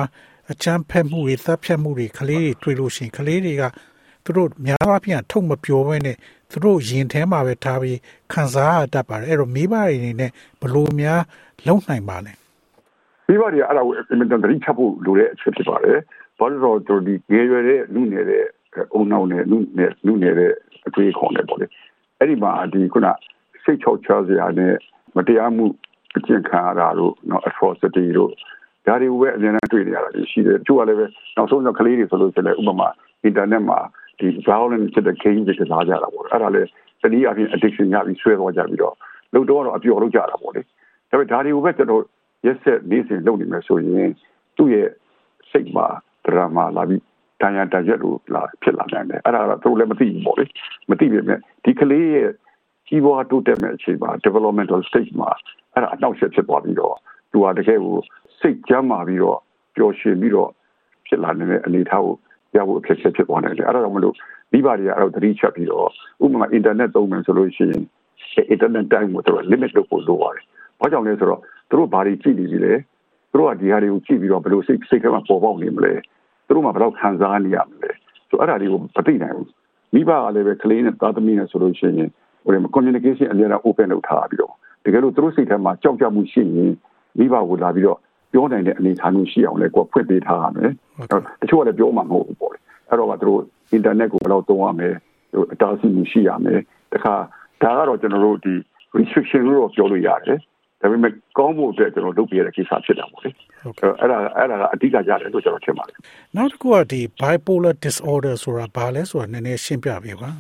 [0.52, 3.64] အချမ်းဖက်မှုတွေသတ်ဖြတ်မှုတွေကလေးတွေတွေ့လို့ရှိရင်ကလေးတွေက
[4.26, 6.18] သူတို့များအားဖြင့်ထုတ်မပြောဘဲနဲ့
[6.52, 8.00] သူတို့ရင်ထဲမှာပဲထားပြီး
[8.34, 11.22] ခံစားရတတ်ပါတယ်အဲ့တော့မိဘတွေအနေနဲ့ဘလို့များ
[11.68, 12.34] လုံနိုင်ပါလဲ
[13.28, 15.98] မိဘတွေအဲ့ဒါကိုအင်မတန်တတိချဖို့လိုတဲ့အချက်ဖြစ်ပါတယ်
[16.40, 18.46] ဘာလို့တော့သူဒီငယ်ရွယ်တဲ့လူငယ်တဲ့
[18.94, 20.52] အုံနောက်နဲ့လူငယ်လူငယ်တဲ့
[20.88, 21.66] အတွေ့အခေါ်နဲ့ပေါ့လေ
[22.20, 23.08] အဲ့ဒီမှာဒီခုန
[23.64, 24.74] စိတ်ချောချစရာနဲ့
[25.16, 25.66] မတရားမှု
[26.18, 28.32] အကျင့်ခံရတာတို့နော် atrocity တို့
[28.88, 32.88] ဒါတွေကိုပဲအများနဲ့တွေ့နေရတာရှိတယ်သူကလည်းပဲနောက်ဆုံးတော့ကလေးတွေဆိုလို့ရှိရင်ဥပမာ
[33.28, 33.80] internet မှာ
[34.20, 36.70] ဒီ violent ဖြစ်တဲ့ game တွေကစားကြတာပေါ့အဲ့ဒါလည်း
[37.02, 38.96] တနည်းအားဖြင့် addiction ရပြီးဆွဲသွားကြပြီးတော့
[39.34, 40.62] လုံတော့တော့အပျော်လုပ်ကြတာပေါ့လေ
[41.10, 42.04] ဒါပေမဲ့ဒါတွေကိုပဲကျွန်တော်
[42.46, 44.10] ရက်ဆက်နေ့စဉ်လုပ်နေမယ်ဆိုရင်
[44.58, 44.90] သူ့ရဲ့
[45.52, 45.88] စိတ်မှာ
[46.26, 47.02] ဒရာမာလာပြီး
[47.42, 50.46] တန်ရတရက်လို့လာဖြစ်လာနိုင်တယ်အဲ့ဒါတော့သူလည်းမသိဘူးပေါ့လေ
[50.90, 52.30] မသိပေမဲ့ဒီကလေးရဲ့
[52.88, 55.30] ကြီးပွားတိုးတက်မဲ့အချိန်မှာ developmental stage မှာ
[55.74, 56.96] အဲ့ဒါအနောက်ရှက်ဖြစ်သွားပြီးတော့
[57.32, 57.98] သူကတကယ်ကို
[58.44, 59.40] စိတ်ကြမ်းမာပြီးတော့
[59.76, 60.50] ပျော်ရွှင်ပြီးတော့
[61.08, 62.16] ဖြစ်လာနေတဲ့အနေအထားကို
[62.56, 64.16] ရဖို့အခက်အခဲဖြစ်သွားနိုင်တယ်အဲ့ဒါကြောင့်မလို့
[64.52, 65.88] မိဘတွေကအဲ့တော့သတိချက်ပြီးတော့
[66.24, 67.84] ဥပမာ internet သုံးမယ်ဆိုလို့ရှိရင်
[68.54, 70.44] internet time ကိုသူတို့ limit လုပ်ဖို့လိုပါတယ်။
[70.80, 72.74] ဘာကြောင့်လဲဆိုတော့သူတို့ဘာတွေကြည့်နေပြီလဲ။
[73.32, 75.94] သူတို့ကဒီဟာတွေကိုကြည့်ပြီးတော့ဘယ်လိုစိတ်စိတ်ထဲမှာပေါ်ပေါက်နေမလဲ။
[76.48, 77.92] သူတို့မှဘယ်တော့ခံစားနေရမလဲ
[78.30, 79.50] ဆိုအဲ့ဒါလေးကိုမသိနိုင်ဘူး
[79.94, 82.10] မိဘကလည်းပဲကလေးနဲ့သားသမီးနဲ့ဆိုလို့ရှိရင်
[82.44, 84.54] ဟို communication အများအား open လုပ်ထားပြီးတော့
[84.86, 86.74] တကယ်လို့သူတို့စိတ်ထဲမှာကြောက်ကြမှုရှိရင်
[87.18, 88.00] မိဘကိုလာပြီးတော့
[88.34, 90.72] ပြောနိုင်တဲ့အနေအထားမျိုးရှိအောင်လဲကိုဖွင့်ပေးထားရမယ်
[91.42, 92.60] တချို့ကလည်းပြောမှာမဟုတ်ဘူးပေါ့လေ
[92.90, 93.42] အဲ့တော့ကသူတို့
[93.78, 94.90] internet ကိုဘယ်လောက်သုံးရမလဲ
[95.54, 96.60] အတားအဆီးရှိရမယ်
[96.94, 97.16] တခါ
[97.64, 98.54] ဒါကတော့ကျွန်တော်တို့ဒီ
[98.98, 100.40] restriction လို့ပြောလို့ရတယ်
[100.82, 103.30] ဒါပေမဲ့ကောင်းဖို့အတွက်ကျွန်တော်လုပ်ပြရတဲ့ကိစ္စဖြစ်တာပေါ့လေ
[104.00, 105.96] အဲ့ဒါအဲ့ဒါကအဓိကကြတယ်လို့ကျွန်တော်ထင်ပါတယ်
[106.38, 110.32] နောက်တစ်ခုကဒီ bipolar disorder ဆိုတာဘာလဲဆိုတာနည်းနည်းရှင်းပြပေးပါ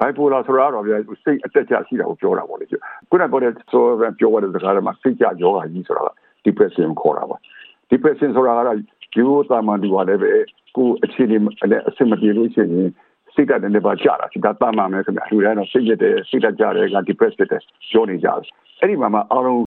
[0.00, 3.82] bipolar ဆိုတာတော့ဗျာစိတ်အတက်ကြရှိတာကိုပြောတာပေါ့လေခုနကပြောတဲ့ဆို
[4.18, 6.02] ပြောရတဲ့စကားတွေမှာစိတ်ကြယောဂကြီးဆိုတာ
[6.46, 7.36] depression ခေါ်တာပါ
[7.90, 10.32] depression ဆိုတာကတော့ဒီလိုတာမန်ဒီပါလည်းပဲ
[10.76, 11.36] ကိုအခြေအနေ
[11.70, 12.90] နဲ့အဆင်မပြေလို့ရှိရင်
[13.34, 19.64] စိတ်ဓာတ်နဲ့ပါကြတာစိတ်ဓာတ်တာမှမယ်ခင်ဗျာလူတိုင်းတော့စိတ်ရတဲ့စိတ်ဓာတ်ကြတယ်က depressed ဖြစ်တယ်ပြောနေကြတယ်အဲ့ဒီမှာမှအားလုံး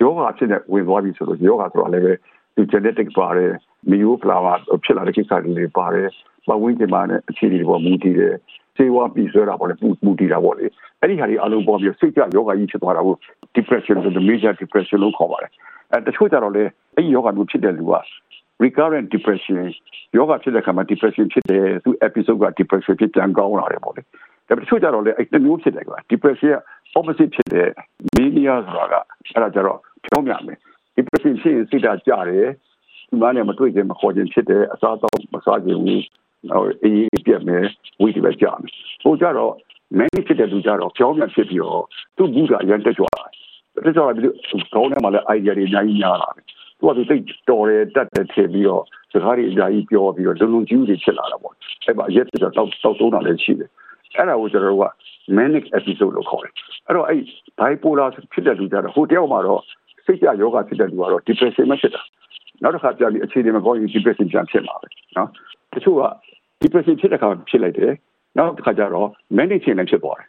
[0.00, 2.12] ယောဂဖြစ်နေဝင်သွားပြီဆိုတော့ယောဂဆိုတာလည်းပဲ
[2.56, 3.52] ဒီ genetic ပါတယ်
[3.90, 4.52] မီယိုဖလာဝါ
[4.84, 6.08] ဖြစ်လာတဲ့ကိစ္စတွေပါတယ်
[6.48, 8.34] ပဝင်းကျင်မှာနဲ့အခြေအနေတွေပေါ်မူတည်တယ်
[8.76, 10.64] စေဝါပြီးဆွဲတာပေါ့လေမူတည်တာပေါ့လေ
[11.00, 13.14] အဲ့ဒီဟာတွေအလုံးပေါ်ပြီးစိတ်ကြယောဂကြီးဖြစ်သွားတာကို
[13.56, 15.50] depression ဆိုတဲ့ major depression လို့ခေါ်ပါတယ်
[15.92, 16.62] အဲတချို့ကြတော့လေ
[16.94, 17.94] အဲ့ဒီယောဂမျိုးဖြစ်တဲ့လူက
[18.64, 19.56] recurrent depression
[20.16, 24.02] ယောဂဖြစ်တဲ့ခါမှာ depression ဖြစ်တယ်သူ episode က depression ဖြစ်ပြန်ကောင်းလာတယ်ပေါ့လေ
[24.48, 26.56] ဒါပေမဲ့တချို့ကြတော့လေအဲ့တမျိုးဖြစ်တယ်ကွာ depression က
[26.98, 27.68] opposite ဖြစ်တယ်
[28.14, 28.94] mania ဆိုတာက
[29.34, 30.58] အဲ့ဒါကြတော့ဖြောင်းပြန်မယ်
[30.96, 32.48] depression ဖြစ်ရင်စိတ်ဓာတ်ကျတယ်
[33.10, 36.02] ဒီမှာနဲ့မတွေ့ခြင်းမခေါ်ခြင်းဖြစ်တယ်အစားတော့မစားခြင်းဘူး
[36.50, 37.64] ဟိုအေးပြက်မယ်
[38.00, 38.72] ဝိတ္တိပဲကြာမယ်
[39.02, 39.52] ဟိုကြတော့
[39.98, 41.84] many ဖြစ်တဲ့လူကြတော့ဖြောင်းပြန်ဖြစ်ပြီးတော့
[42.16, 43.39] သူ့ဘူးကအရင်တက်ကြွလာတယ်
[43.74, 44.34] တက်ကြွလာပြီး
[44.72, 46.44] ခေါင်းထဲမှာလည်း idea တွေအများကြီးများလာတယ်
[46.78, 47.16] သူကသူသိ
[47.48, 51.54] တော်တယ်တက်တယ်ထင်ပြီးတော့စကားတွေအများကြီးပြောပြီးတော့လုံလုံကြီးတွေဖြစ်လာတာပေါ့
[51.86, 53.70] အဲ့ပါရက်တော့တောက်တောက်သုံးတာလည်းရှိတယ်
[54.16, 54.86] အဲ့ဒါကိုကျွန်တော်တို့က
[55.36, 56.52] manic episode လို့ခေါ်တယ်
[56.86, 57.20] အဲ့တော့အဲ့
[57.58, 59.60] bipolar ဖြစ်တဲ့လူကြတော့ဟိုတယောက်မှာတော့
[60.06, 62.02] စိတ်ကြယောဂဖြစ်တဲ့လူကတော့ depression မဖြစ်တာ
[62.62, 65.28] နောက်တစ်ခါပြန်ပြီးအခြေအနေမကောင်းရင် depression ပြန်ဖြစ်မှာပဲနော်
[65.74, 66.02] တချို့က
[66.62, 67.92] depression ဖြစ်တဲ့ခါဖြစ်လိုက်တယ်
[68.36, 70.28] နောက်တစ်ခါကျတော့ manic ဖြစ်နေဖြစ်သွားတယ်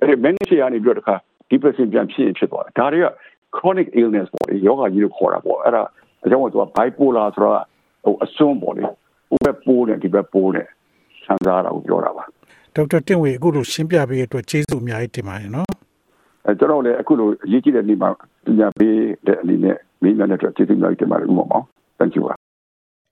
[0.00, 1.14] အဲ့ဒီ manic ဖြစ်ရနေပြီးတော့တစ်ခါ
[1.50, 3.06] depression ပြန်ဖြစ်ရင်ဖြစ်သွားတယ်ဒါတွေက
[3.56, 5.82] chronic illness ပေါ့လေယောဂကြီးလို့ခေါ်တာပေါ့အဲ့ဒါ
[6.24, 7.60] အကြောင်းကသူက bipolar ဆိုတာ
[8.04, 8.82] ဟိုအစွန်းပေါ့လေ
[9.30, 10.68] ဟိုဘက်ပိုးတယ်ဒီဘက်ပိုးတယ်
[11.24, 12.24] ခံစားတာကိုပြောတာပါ
[12.74, 15.70] ဒေါက်တာတင့်ဝေအခုလိုရှင်းပြပေးတဲ့အတွက်ကျေးဇူးအများကြီးတင်ပါတယ်နော်
[16.46, 18.10] အဲကျွန်တော်လည်းအခုလိုအရေးကြီးတဲ့နေ့မှာ
[18.44, 18.96] ပညာပေး
[19.26, 21.58] တဲ့အနေနဲ့မိညာနဲ့အတွက်ကျေးဇူးအများကြီးတင်ပါတယ်ဥမ္မာ
[21.98, 22.24] thank you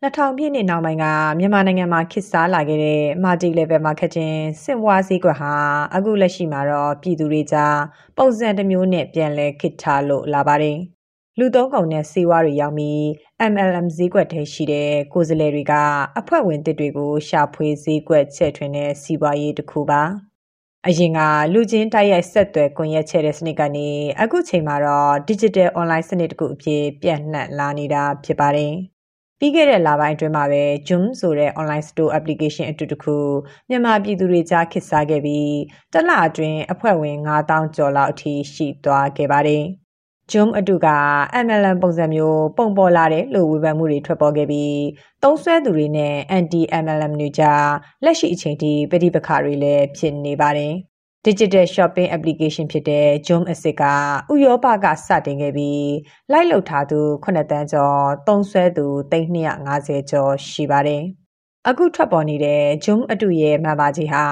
[0.04, 1.06] 2000ပြည့်နှစ်နောက်ပိုင်းက
[1.38, 5.54] မြန်မာနိုင်ငံမှာခေတ်စားလာခဲ့တဲ့ multi level marketing စင်ဝါးစည်းကွက်ဟာ
[5.94, 7.78] အခုလက်ရှိမှာတော့ပြည်သူတွေကြား
[8.16, 10.78] ပုံစံတစ်မျိုးနဲ့ပြန်လည်ခေတ်ထားလို့လာပါတယ်။
[11.38, 13.00] လူသုံးကုန်နဲ့စေဝါတွေရောက်ပြီး
[13.52, 15.74] MLM ဈေးကွက်ထဲရှိတဲ့ကိုယ်စားလှယ်တွေက
[16.18, 20.02] အဖွဲ့ဝင်တစ်တွေကိုရှာဖွေဈေးကွက်ချဲ့ထွင်တဲ့စီးပွားရေးတစ်ခုပါ။
[20.86, 21.20] အရင်က
[21.52, 23.88] လူချင်းတိုက်ရိုက်ဆက်သွယ်ကွန်ရက်ချဲတဲ့စနစ်ကနေ
[24.20, 28.74] အခုချိန်မှာတော့ digital online စနစ်တစ်ခုအဖြစ်ပြန့်နှံ့လာနေတာဖြစ်ပါတယ်။
[29.40, 33.16] ပြီးခဲ့တဲ့လပိုင်းအတွင်းမှာပဲ Zoom ဆိုတဲ့ online store application အတူတခု
[33.68, 35.54] မြန်မာပြည်သူတွေကြားခေတ်စားခဲ့ပြီး
[35.92, 39.64] တစ်လအတွင်းအဖွဲ့ဝင်9000ကျော်လောက်အထိရှိသွားခဲ့ပါတယ်။
[40.32, 40.88] Zoom အတူက
[41.44, 44.78] MLM ပုံစံမျိုးပုံပေါ်လာတယ်လို့ဝေဖန်မှုတွေထွက်ပေါ်ခဲ့ပြီး
[45.22, 47.66] သုံးစွဲသူတွေနဲ့ anti MLM တွေကြား
[48.04, 50.74] လက်ရှိအချိန်ထိပဋိပက္ခတွေလည်းဖြစ်နေပါတယ်။
[51.26, 53.82] digital shopping application ဖြစ်တဲ့ Joom Asset က
[54.32, 55.90] ဥရောပကစတင်ခဲ့ပြီး
[56.32, 61.04] လိုက်လုပ်ထားသူ9တန်းကျော်သုံးစွဲသူ350ကျော်ရှိပါတယ်။
[61.68, 64.24] အခုထွက်ပေါ်နေတဲ့ Joom အတူရဲ့မှန်ပါကြီးဟာ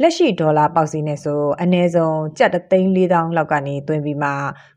[0.00, 4.30] လက်ရှိဒေါ်လာပေါက်စီနဲ့ဆိုအနည်းဆုံးကျပ်3,400လောက်ကနေတွင်ပြီးမှ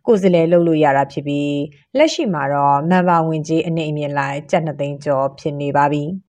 [0.08, 1.56] ကိုယ်စလဲလုပ်လို့ရတာဖြစ်ပြီး
[1.98, 6.06] လက်ရှိမှာတော့မှန်ပါဝင်ကြီးအနည်းအမြင့်လိုက်ကျပ်2သိန်းကျော်ဖြစ်နေပါပြီ။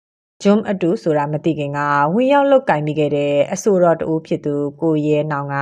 [0.42, 1.78] ဂျွမ်အတူဆိုတာမသိခင်က
[2.14, 5.56] ဝင်ရောက်လုတ်ကင်မိခဲ့တဲ့အဆိုတော်တူဖြစ်သူကိုရဲနောင်က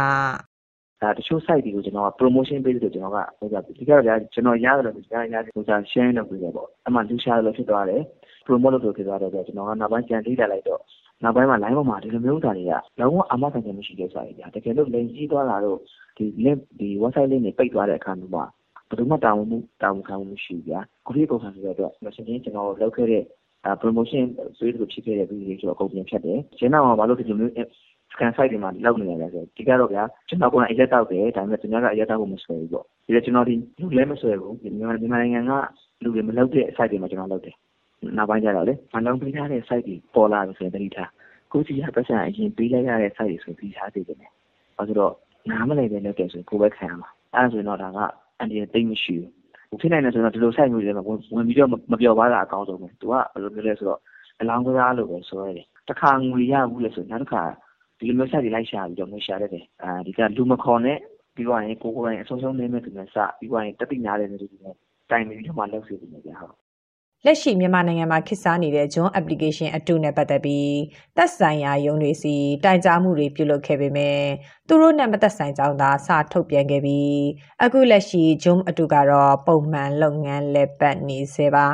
[1.03, 8.03] ဒါတချို့ site တွေကိုကျွန်တော်က promotion ပေးလို့ကျွန်တော်ကဟိုကဒီကတော့ကြာကျွန်တော်ရတယ်လို့ကြားရတယ်ဟိုက share လုပ်ပြီးတော့ပေါ့အမှလူရှာလို့ဖြစ်သွားတယ်
[8.47, 10.81] promote လုပ်လို့ဖြစ်သွားတယ်ဆိုကျွန်တော်ကနောက်ပိုင်းကြံသေးတယ်လိုက်တော့
[11.22, 15.78] နောက်ပိုင်းမှာ line ပေါ်မှာဒီလိုမျိုးဥစ္စာတွေကလုံးဝအာမခံချက်မရှိတဲ့စာတွေကြာတကယ်လို့လိန်ကြီးသွားတာတော့
[16.16, 18.45] ဒီ link ဒီ website link တွေပိတ်သွားတဲ့အခါမျိုးမှာ
[18.89, 23.24] ဘယ်သူမှတာဝန်မှုတာဝန်ခံမှုမရှိဘူးဗျာကိုကြီးပုံစံဆိုတဲ့အတွက် messaging ကျွန်တော်လုပ်ခဲ့တဲ့
[23.82, 24.24] promotion
[24.58, 27.52] ဆွေးတခုဖြစ်ခဲ့တဲ့ video တွေဆိုတော့အကုန်ပြင်ဖြတ်တယ်။ကျင်းတော့ဘာလို့ဒီလိုမျိုး
[28.14, 35.52] scan site တွေမှာလောက်နေရလဲဆိုဒီကတော့ဗျာကျွန်တော်ကအရက်တောက်တယ်ဒါပေမဲ့သူများကအရက်တောက်ဖို့မဆွဲဘူးပေါ့ဒီလည်းကျွန်တော်ဒီလူလည်းမဆွဲဘူးမြန်မာမြန်မာနိုင်ငံက
[36.02, 37.54] လူတွေမလောက်တဲ့ site တွေမှာကျွန်တော်လောက်တယ်
[38.18, 41.11] နောက်ပိုင်းကျတော့လေမလုံးပေးထားတဲ့ site တွေပေါ်လာလို့ဆိုရင်တတိထား
[41.52, 44.18] ကိုစီရပတ်စံအရင်ပေးလိုက်ရတဲ့ site တွေဆိုပြီးထားသေးတယ်။
[44.76, 45.14] ဘာလို့ဆိုတော့
[45.50, 47.98] နားမလည်ပဲလုပ်တယ်ဆိုကိုပဲခံရမှာအဲ့ဒါဆိုရင်တော့ဒါက
[48.38, 49.30] အန်ဒီတိတ်မရှိဘူး
[49.80, 54.00] ဖြစ်နိုင်တယ်ဆိုတော့ဒီလို site မျိုးတွေမှာဝင်ပြီးတော့မပျော်ပါးတာအကောင်းဆုံးပဲသူကဘယ်လိုမျိုးလဲဆိုတော့
[54.40, 57.42] အလောင်းကစားလို့ပဲဆိုရတယ်တခါငွေရဘူးလေဆိုနောက်တစ်ခါ
[57.98, 60.98] ဒီလိုမျိုး site တွေလိုက်ရှာပြီးတော့ငွေရှာရတယ်အဲဒီကလူမခေါ်နဲ့
[61.34, 64.74] ပြီးတော့ရင်ကိုကိုယ်တိုင်အဆုံးဆုံးနေမဲ့သူနဲ့စပြီးတော့ရင်တတိနာတယ်နေသူနဲ့
[65.10, 66.54] တိုင်ပြီးတော့မှလောက်စီနေကြဟုတ်
[67.26, 70.74] လက်ရှိမြန်မာနိုင်ငံမှာခေတ်စားနေတဲ့ John application အတူနဲ့ပတ်သက်ပြီး
[71.16, 74.20] သက်ဆိုင်ရာရုံးတွေစီတိုင်ကြားမှုတွေပြုလုပ်ခဲ့ပေမဲ့
[74.68, 77.16] သူတို့နဲ့မသက်ဆိုင်ကြောင်းသာစထုတ်ပြန်ခဲ့ပြီး
[77.62, 81.66] အခုလက်ရှိ John အတူကတော့ပုံမှန်လုပ်ငန်းလက်ပတ်နေစေပါ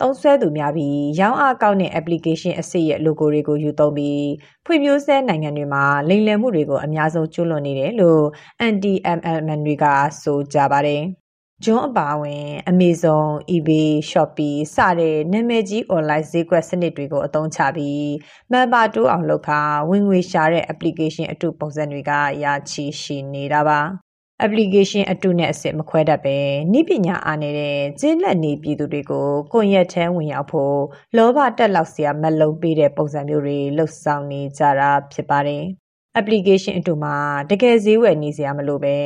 [0.00, 4.26] သုံးဆွဲသူများပြီးရောင်းအားကောက်တဲ့ application အစစ်ရဲ့ logo တွေကိုယူသုံးပြီး
[4.66, 8.24] ဖွံ့ဖြိုးဆဲနိုင်ငံတွေမှာလိမ်လည်မှုတွေကိုအများဆုံးကျူးလွန်နေတယ်လို့
[8.66, 9.84] anti-MLM တွေက
[10.22, 11.02] ဆိုကြပါတယ်။
[11.64, 18.04] ဂျွန်းအပါအဝင် Amazon, eBay, Shopee စတဲ့နာမည်ကြီး online ဈေးကွက်စနစ်တွေကိုအသုံးချပြီး
[18.52, 22.12] member တိုးအောင်လုပ်ခါဝင်ငွေရှာတဲ့ application အတုပုံစံတွေက
[22.44, 23.80] ရာချီရှိနေတာပါ။
[24.44, 26.36] application အတုနဲ့အစစ်မခွဲတတ်ပဲ
[26.72, 30.78] နိပညာအားနေတဲ့ကျင်းလက်နေပြည်သူတွေကိုကွန်ရက်ထဲဝင်ရောက်ဖို့
[31.16, 35.64] လောဘတက်လောက်စရာမလုံးပေးတဲ့ပုံစံမျိုးတွေလှုပ်ဆောင်နေကြတာဖြစ်ပါတယ်။
[36.18, 37.16] application အတူမှာ
[37.50, 38.96] တကယ်ဈေးဝယ်နေစရာမလိုပဲ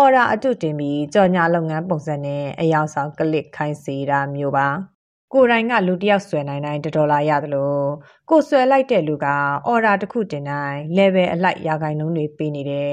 [0.00, 4.68] order အတုတင်ပြီးကြော်ညာလုပ်ငန်းပုံစံနဲ့အယောင်ဆောင်ကလစ်ခိုင်းစေတာမျိုးပါ။
[5.32, 7.76] ကိုယ်တိုင်ကလူတစ်ယောက်ဆွဲနိုင်တိုင်း1ဒေါ်လာရသလို
[8.30, 9.26] ကိုဆွဲလိုက်တဲ့လူက
[9.66, 12.90] အော်ဒါတစ်ခုတင်တိုင်း level အလိုက်ရာဂိုင်နှုန်းတွေပေးနေတဲ့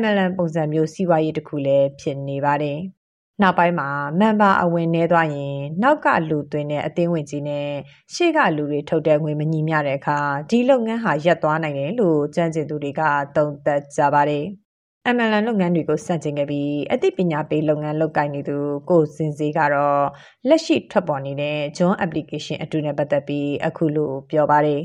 [0.00, 2.78] MLM ပုံစံမျိုးစီးပွားရေးတစ်ခုလည်းဖြစ်နေပါတယ်။
[3.42, 3.88] နောက်ပိုင်းမှာ
[4.20, 7.68] မန်ပါအဝင်နေသွားရင် နောက်ကလူသွင်းတဲ့အသင်းဝင်ကြီးနဲ့
[8.14, 10.18] ရှေ့ကလူတွေထုတ်တဲ့ငွေမညီမျှတဲ့အခါ
[10.50, 13.02] ဒီလုပ်ငန်းဟာရပ်သွားနိုင်တယ်လို့ကြံ့ကျင်သူတွေက
[13.36, 14.44] သုံးသပ်ကြပါတယ်။
[15.14, 18.56] MLM လုပ်ငန်းတွေကိုစတင်ခဲ့ပြီးအသိပညာပေးလုပ်ငန်းလုပ်ကိုင်နေသူ
[18.90, 20.04] ကိုစင်စေးကတော့
[20.48, 24.82] လက်ရှိထွက်ပေါ်နေတဲ့ John application အတူနဲ့ပတ်သက်ပြီးအခုလိုပြောပါတယ်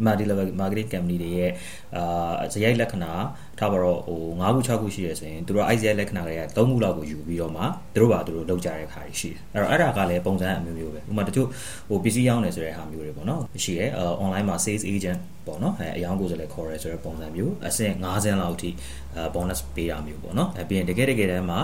[0.00, 1.50] ဒီမှာဒီ level marketing company တွေရဲ့
[1.96, 3.12] အာဇယိုက်လက္ခဏာ
[3.58, 7.62] ထားပါတော့ဟို9ခု6ခုရှိရဆိုရင်သူတို့ ICI လက္ခဏာတွေက3ခုလောက်ကိုယူပြီးတော့မှ
[7.94, 11.48] သူတို့ပါသူတို့လောက်ကြတဲ့ခါတွေရှိတယ်အဲ့တော့အဲ့ဒါကလည်းပုံစံအမျိုးမျိုးပဲဥပမာတချို့
[11.88, 13.90] ဟိုပစ္စည်းရောင်းနေဆိုတဲ့ဟာမျိုးတွေပေါ့နော်ရှိတယ်
[14.22, 18.70] online မှာ sales agent ပေါ့နော်အဲအယောင်းကိုဆိုလည်းခေါ်ရဲဆိုတဲ့ပုံစံမျိုးအဆင့်5ဆင့်လောက်အထိ
[19.34, 21.60] bonus ပေးတာမျိုးပေါ့နော်အဲပြီးရင်တကယ်တကယ်တမ်းမှာ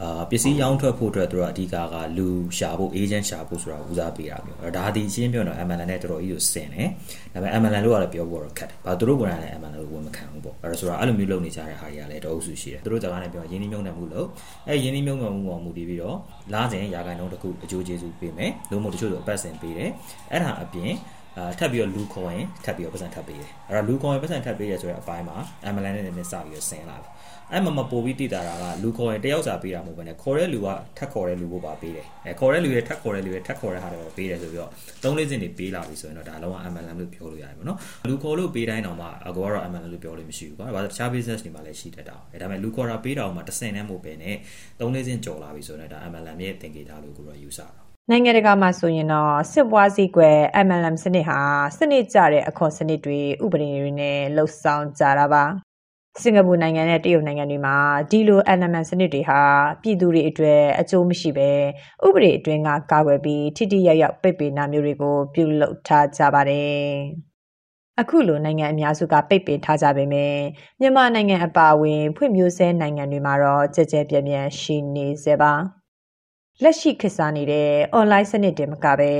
[0.00, 2.28] အာပစ္စည်းရောင်းထွက်ဖို့အတွက်သူတို့အဓိကကလူ
[2.58, 6.88] ရှာဖို့ agent ရှာဖို့ဆိုတာဦးစားပေးတာမျိုးအဲ့ဒါဒီအရှင်းပြောတော့ MLN နဲ့တော်တော်ကြီးကိုဆင်တယ်
[7.32, 14.26] ဒါပေမဲ့ MLN လို့ကတော့ပြောဖို့တော့ခက်တယ်ဘာသူတို့ကလည်း MLN လို့ဝန်မခံဘူးပေါ့အဲ့ဒါဆိုတော့အဲ့လိုမျိုးလုပ်နေကြတဲ့ဟာတွေကလည်းတော့အုပ်စုရှိတယ်သူတို့စကားနဲ့ပြောရင်းနှီးမြှုပ်နှံမှုလို့
[14.68, 16.16] အဲ့ရင်းနှီးမြှုပ်နှံမှုပေါ်မူတည်ပြီးတော့
[16.52, 19.90] လားစဉ်ရာဂိုင်နှုန်းတစ်ခုအကျိုးကျေးဇူးပေးမယ်လို့မို့တချို့ဆိုအပတ်စဉ်ပေးတယ်
[20.30, 20.92] အဲ့ဒါအပြင်
[21.38, 25.36] အာထပ်ပြီးတော့လူခေါ်ရင်ထပ်ပြီးတော့ပတ်စံထပ်ပေးတယ်အဲ့တော့လူခေါ်ရင်ပတ်စံထပ်ပေးရဆိုတဲ့အပိုင်းမှာ
[25.74, 27.11] MLN နဲ့နည်းနည်းစပြီးတော့ဆင်လာတယ်
[27.52, 34.70] အဲ့မှာမပို့ပြီးတည်တာကလူခေါ်ရင်တယောက်စာပေးတာမဟုတ်ဘဲနဲ့ခေါ်တဲ့လူကထပ်ခေါ်တဲ့လူကိုပါပေးတယ်အဲခေါ်တဲ့လူရဲ့ထပ်ခေါ်တဲ့လူရဲ့ထပ်ခေါ်တဲ့ဟာတွေပေးတယ်ဆိုပြီးတော့
[35.02, 37.78] သုံးလေးစင်တွေပေးလာပြီဆိုရင်တော့ဒါလုံးဝ MLM လို့ပြောလို့ရတယ်ပေါ့နော်
[38.08, 44.36] လူခေါ်လို့ပေးတိုင်းတော့မှအကောကတော့ MLM လို့ပြောလို့မရှိဘူးကွာဘာလို့တခြား business တွေမှာလည်းရှိတတ်တာအဲဒါပေမဲ့လူခေါ်တာပေးတာမှတစ်ဆင့်နဲ့မဟုတ်ဘဲနဲ့
[44.80, 51.38] သုံးလေးစင်ကြော်လာပြီဆိုတော့ဒါ MLM ရဲ့သင်္ကေတလို့ကိုတော့ယူဆတာနိုင်ငံတကာမှာဆိုရင်တော့စစ်ပွားစည်းကွယ် MLM စနစ်ဟာ
[51.78, 55.44] စနစ်ကျတဲ့အခွန်စနစ်တွေဥပဒေတွေနဲ့လှုပ်ဆောင်ကြတာပါ
[56.20, 57.76] စင်ကာပူနိုင်ငံနဲ့တရုတ်နိုင်ငံတွေမှာ
[58.10, 59.40] ဒီလို element စနစ်တွေဟာ
[59.82, 61.50] ပြည်သူတွေအတွက်အကျိုးမရှိဘဲ
[62.06, 66.82] ဥပဒေအတွင်းကကာကွယ်ပြီးထိထိရောက်ရောက်ပိတ်ပင်တာမျိုးတွေကိုပြုလုပ်ထားကြပါတယ်။
[68.00, 70.34] အခုလိုနိုင်ငံအများစုကပိတ်ပင်ထားကြပေမဲ့
[70.80, 75.52] မြန်မာနိုင်ငံအပါအဝင်ဖွံ့ဖြိုးဆဲနိုင်ငံတွေမှာတော့ကြကြပြန့်ပြန့်ရှိနေစေပါ။
[76.62, 79.12] လက်ရှိခေတ်စားနေတဲ့ online စနစ်တင်မကပဲ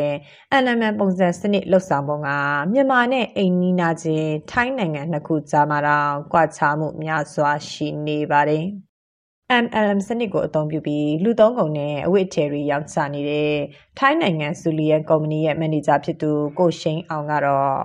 [0.62, 2.28] NMN ပုံစံစနစ်လှုပ်ဆောင်ပုံက
[2.72, 8.64] မြန်မာနဲ့အိမ်နီးနားချင်းထိုင်းနိုင်ငံနှစ်ခုကြားမှာတော့ကွာခြားမှုများစွာရှိနေပါတယ်။
[9.64, 13.53] MLM စနစ်ကိုအသုံးပြုပြီးလူသုံးကုန်နဲ့အဝတ်အထည်တွေရောင်းချနေတဲ့
[13.99, 17.76] ထိုင်းနိုင်ငံဇူလီယန်ကုမ္ပဏီရဲ့မန်နေဂျာဖြစ်သူကိုရှိန်အောင်ကတော့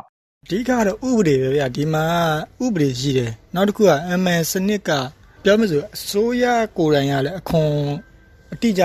[0.43, 2.05] အဓိကတော့ဥပဒေပဲဗျဒီမှာ
[2.65, 3.91] ဥပဒေရှိတယ်နောက်တစ်ခုက
[4.21, 4.89] ML စနစ်က
[5.43, 6.45] ပြောမစို့အစိုးရ
[6.77, 7.71] ကိုယ်တိုင်ရလဲအခွန်
[8.53, 8.83] အတိအကျ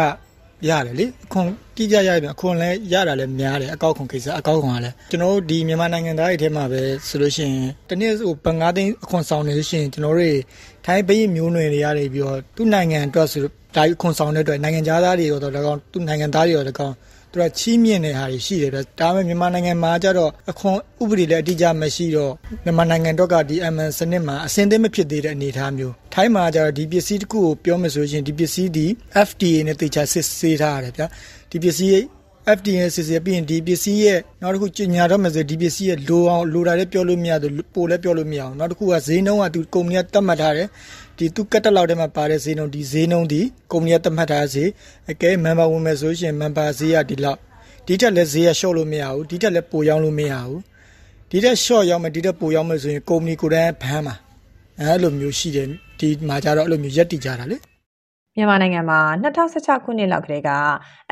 [0.69, 1.47] ရတယ်လေအခွန်
[1.77, 10.39] တိကျရပြန်အခွန်လည်းရတာလည်းများတယ်အကောက်ခွန်ကိစ္စအကောက်ခွန်ကလည်းကျွန်တော်တို့ဒီမြန်မာနိုင်ငံသားတွေထဲမှာပဲဆိုလို့ရှိရင်တနေ့ဟိုပငါးသိန်းအခွန်ဆောင်နေလို့ရှိရင်ကျွန်တော်တို့
[10.87, 13.41] ထိုင်းဘိန်းမျိုးနွယ်တွေရနေပြီးတော့သူ့နိုင်ငံအတွက်ဆို
[13.77, 16.95] ဒါအခွန်ဆောင်တဲ့အတွက်နိုင်ငံသားတွေရောတော့လည်းကောင်းသူ့နိုင်ငံသားတွေရောလည်းကောင်း
[17.33, 22.33] သူကချီးမြှင့်တဲ့ဟာတွေရှိတယ်ဗျဒါပေမဲ့မြန်မာနိုင်ငံမှာကျတော့အခွန်ဥပဒေလည်းအတိအကျမရှိတော့
[22.65, 28.87] မြန်မာနိုင်ငံတော့ကဒီ MN စနစ်မှာအစင်းသိမဖြစ်သေးတဲ့အနေအထားမျိုးထိုင်းမှာကျတော့ဒီပစ္စည်းတစ်ခုကိုပြောမယ်ဆိုရင်ဒီပစ္စည်းဒီ
[29.29, 31.03] FDA နဲ့တေချာစစ်ဆေးထားရတယ်ဗျ
[31.51, 31.93] ဒီပစ္စည်း
[32.59, 40.69] FDA စစ်ဆေးပြီးရင်ဒီပစ္စည်းရဲ့နောက်တစ်ခုကျညာတော့မယ်ဆိုဒီပစ္စည်းရဲ့လိုအောင်လိုတာလည်းပြောလို့မရဘူးပိုလည်းပြောလို့မရအောင်နောက်တစ်ခုကဈေးနှုန်းကသူကုမ္ပဏီကတတ်မှတ်ထားတယ်
[41.19, 43.41] ဒီသူကတ်တက်လောက်ထဲမှာပါတဲ့ဈေးနှုန်းဒီဈေးနှုန်းဒီ
[43.73, 44.69] ကုမ္ပဏီကသတ်မှတ်ထားဈေး
[45.11, 47.39] အကဲ member ဝင်မယ်ဆိုရင် member ဈေးကဒီလောက်
[47.87, 50.61] ဒီတက်လည်းဈေးက short လို့မရဘူးဒီတက်လည်းပိုရောင်းလို့မရဘူး
[51.31, 54.15] ဒီတက် short ရောင်းမယ်ဒီတက်ပိုရောင်းမယ်ဆိုရင်ကုမ္ပဏီကိုယ်တိုင်ဘန်းမှာ
[54.81, 55.69] အဲလိုမျိုးရှိတယ်
[56.01, 57.59] ဒီမှာကြတော့အဲ့လိုမျိုးရက်တည်ကြတာလေ
[58.37, 60.51] မြန်မာနိုင်ငံမှာ2016ခုနှစ်လောက်ကတည်းက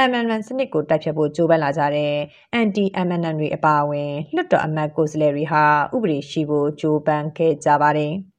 [0.08, 2.14] MNN စနစ်ကိုတိုက်ဖြတ်ဖို့ကြိုးပမ်းလာကြတဲ့
[2.60, 8.14] anti MNN တွေအပါအဝင်လွှတ်တော်အမတ်ကိုယ်စားလှယ်တွေဟာဥပဒေရှိဖို့ကြိုးပမ်းခဲ့ကြပါတယ်။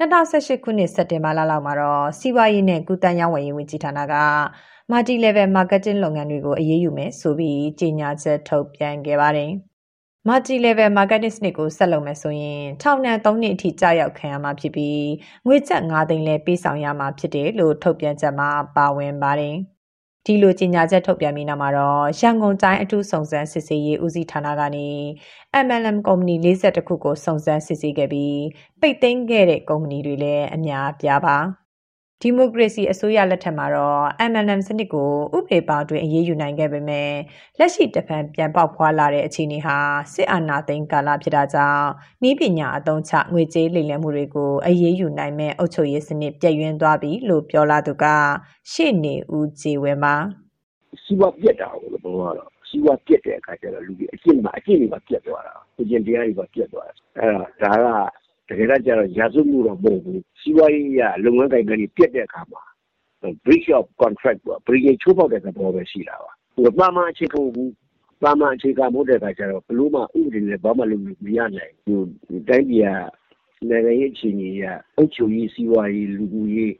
[0.00, 4.14] 2018ခုနှစ်စက်တင်ဘာလလောက်မှာတော့စီးပွားရေးနဲ့ကုသရေးဝန်ကြီးဝန်ကြီးဌာနက
[4.90, 9.50] multi level marketing လုပ်ငန်းတွေကိုအရေးယူမယ်ဆိုပြီးကြေညာချက်ထုတ်ပြန်ခဲ့ပါတယ်။
[10.28, 15.02] multi level marketing စနစ်ကိုဆက်လုပ်မယ်ဆိုရင်ထောင်ဒဏ်3နှစ်အထိကြာရောက်ခံရမှာဖြစ်ပြီး
[15.46, 19.56] ငွေကျပ်9သိန်းလဲပေးဆောင်ရမှာဖြစ်တယ်လို့ထုတ်ပြန်ချက်မှာပါဝင်ပါတယ်။
[20.26, 24.88] ဒီလိုကြေညာချက်ထုတ်ပြန်ပြီးနောက်မှာတော့ရန်ကုန်တိုင်းအထူးစုံစမ်းစစ်ဆေးရေးဦးစီးဌာနကနေ
[25.66, 28.40] MLM ကုမ္ပဏီ42ခုကိုစုံစမ်းစစ်ဆေးခဲ့ပြီး
[28.80, 31.65] ပိတ်သိမ်းခဲ့တဲ့ကုမ္ပဏီတွေလည်းအများပြားပါ
[32.22, 37.10] ဒီမိုကရေစီအစိုးရလက်ထက်မှာတော့ MLM စနစ်ကိုဥပဒေပေါင်းတွင်အရေးယူနိုင်ခဲ့ပေမဲ့
[37.58, 39.76] လက်ရှိတဖန်ပြန်ပေါက်ဖွာလာတဲ့အခြေအနေဟာ
[40.14, 41.86] စစ်အာဏာသိမ်းကာလဖြစ်တာကြောင့်
[42.28, 48.04] ဤပညာအသုံးချငွေကြေးလိမ်လည်မှုတွေကိုအရေးယူနိုင်မဲ့အုပ်ချုပ်ရေးစနစ်ပြည့်ရင်းသွားပြီလို့ပြောလာသူက
[48.72, 50.14] ရှေ့နေဦးကြည်ဝင်းပါ
[51.04, 57.30] စီးပွားပြက်တာကိုလို့ပြောတော့စီးပွားပြက်တဲ့အခါကျတော့လူကြီးအကျင့်မှာအကျင့်တွေမှာပြက်သွားတာကိုကျင်တရားတွေမှာပြက်သွားတာအဲ့
[57.62, 62.62] ဒါဒါက တကယ်တော့ကျတော့ရာဇဝမှုတော့မဟုတ်ဘူးစီးပွားရေးရလုပ်ငန်းကိုင်ကနေပြက်တဲ့အခါမှာ
[63.44, 67.72] breach of contract ပေါ့ breach ချိုးဖောက်တဲ့သဘောပဲရှိတာပါဟိုပါမအခြေခံဘူး
[68.22, 72.88] ပါမအခြေခံမို့တဲ့အခါကျတော့ဘလို့မှဥပဒေနဲ့ဘာမှလုပ်လို့မရနိုင်ဘူးဒီတိုင်းပြည်က
[73.70, 74.64] နိုင်ငံရေးအခြေအနေရ
[74.96, 76.74] အုပ်ချုပ်ရေးစီးပွားရေးလူမှုရေး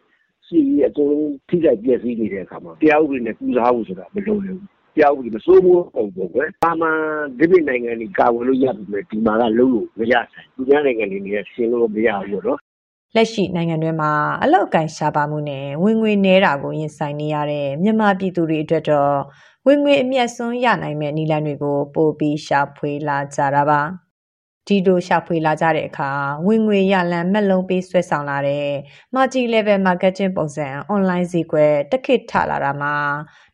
[0.46, 6.98] စီရေးအကုန်လုံးထိခိုက်ပျက်စီးနေတဲ့အခါမှာတရားဥပဒေနဲ့ကူစားဖို့ဆိုတာမလုပ်နိုင်ဘူး တရားဥပဒေမစိုးဘူးပုံပေါ့ကွယ်။ပါမန်
[7.38, 12.58] ဒီပြည်နိုင်ငံကြီးကာဝယ်လို့ရပြီမဲ့ဒီမှာကလုံးလို့မရဆိုင်။ဒီနိုင်ငံတွေနေရှင်းလို့မရဘူးတော့
[13.14, 19.16] လက်ရှိနိုင်ငံတွင်းမှာအလောက်ကန်ရှားပါမှုနဲ့ဝင်ငွေနှဲတာကိုရင်ဆိုင်နေရတဲ့မြန်မာပြည်သူတွေအတွက်တော့
[19.66, 23.80] ဝင်ငွေအမျက်စွန်းရနိုင်မဲ့နည်းလမ်းတွေကိုပို့ပြီးရှာဖွေလာကြတာပါ
[24.68, 26.10] ဒီလိုရှာဖွေလာကြတဲ့အခါ
[26.46, 28.68] ဝင်ငွေရလန်မက်လုံးပေးဆွဲဆောင်လာတဲ့
[29.14, 32.94] multi level marketing ပုံစံ online ဈေးကွက်တက်ခစ်ထလာတာမှာ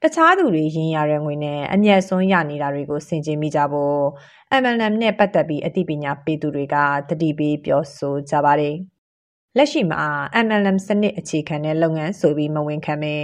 [0.02, 4.00] တခြားသူတွေရင်းရတဲ့ငွေနဲ့အမျက်စွန်းရနေတာတွေကိုဆင်ခြင်မိကြဖို့
[4.62, 6.76] MLM နဲ့ပတ်သက်ပြီးအသိပညာပေးသူတွေက
[7.08, 8.76] တတိပေးပြောဆိုကြပါတယ်။
[9.58, 10.02] လက်ရှိမှာ
[10.46, 13.14] MLM စနစ်အခြေခံတဲ့လုပ်ငန်းဆိုပြီးမဝင်ခံပဲ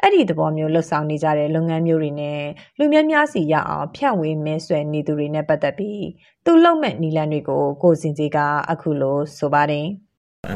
[0.00, 2.42] အဲ့ဒီသဘောမျိုးလှုပ်ဆောင်နေကြတဲ့လုပ်ငန်းမျိုးတွေနဲ့
[2.78, 6.04] လူများများစီရအောင်ဖြန့်ဝေမဲဆွဲနေသူတွေနဲ့ပတ်သက်ပြီး
[6.44, 8.38] သူလုံမဲ့နီလန်တွေကိုကိုစင်ကြီးက
[8.70, 9.86] အခုလိုဆိုပါတယ်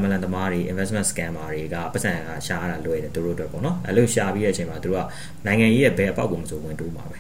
[0.01, 5.07] MLM သမားတွေ investment scammer တွေကပတ်စံကရှားရတာလွယ်တယ်သူတို့အတွက်ပေါ့နော်အဲ့လိုရှားပြီးတဲ့အချိန်မှာသူတို့က
[5.47, 7.18] နိုင်ငံရေးရဲ့ဘယ်အပေါက်ကိုမဆိုဝင်တိုးမှာပဲ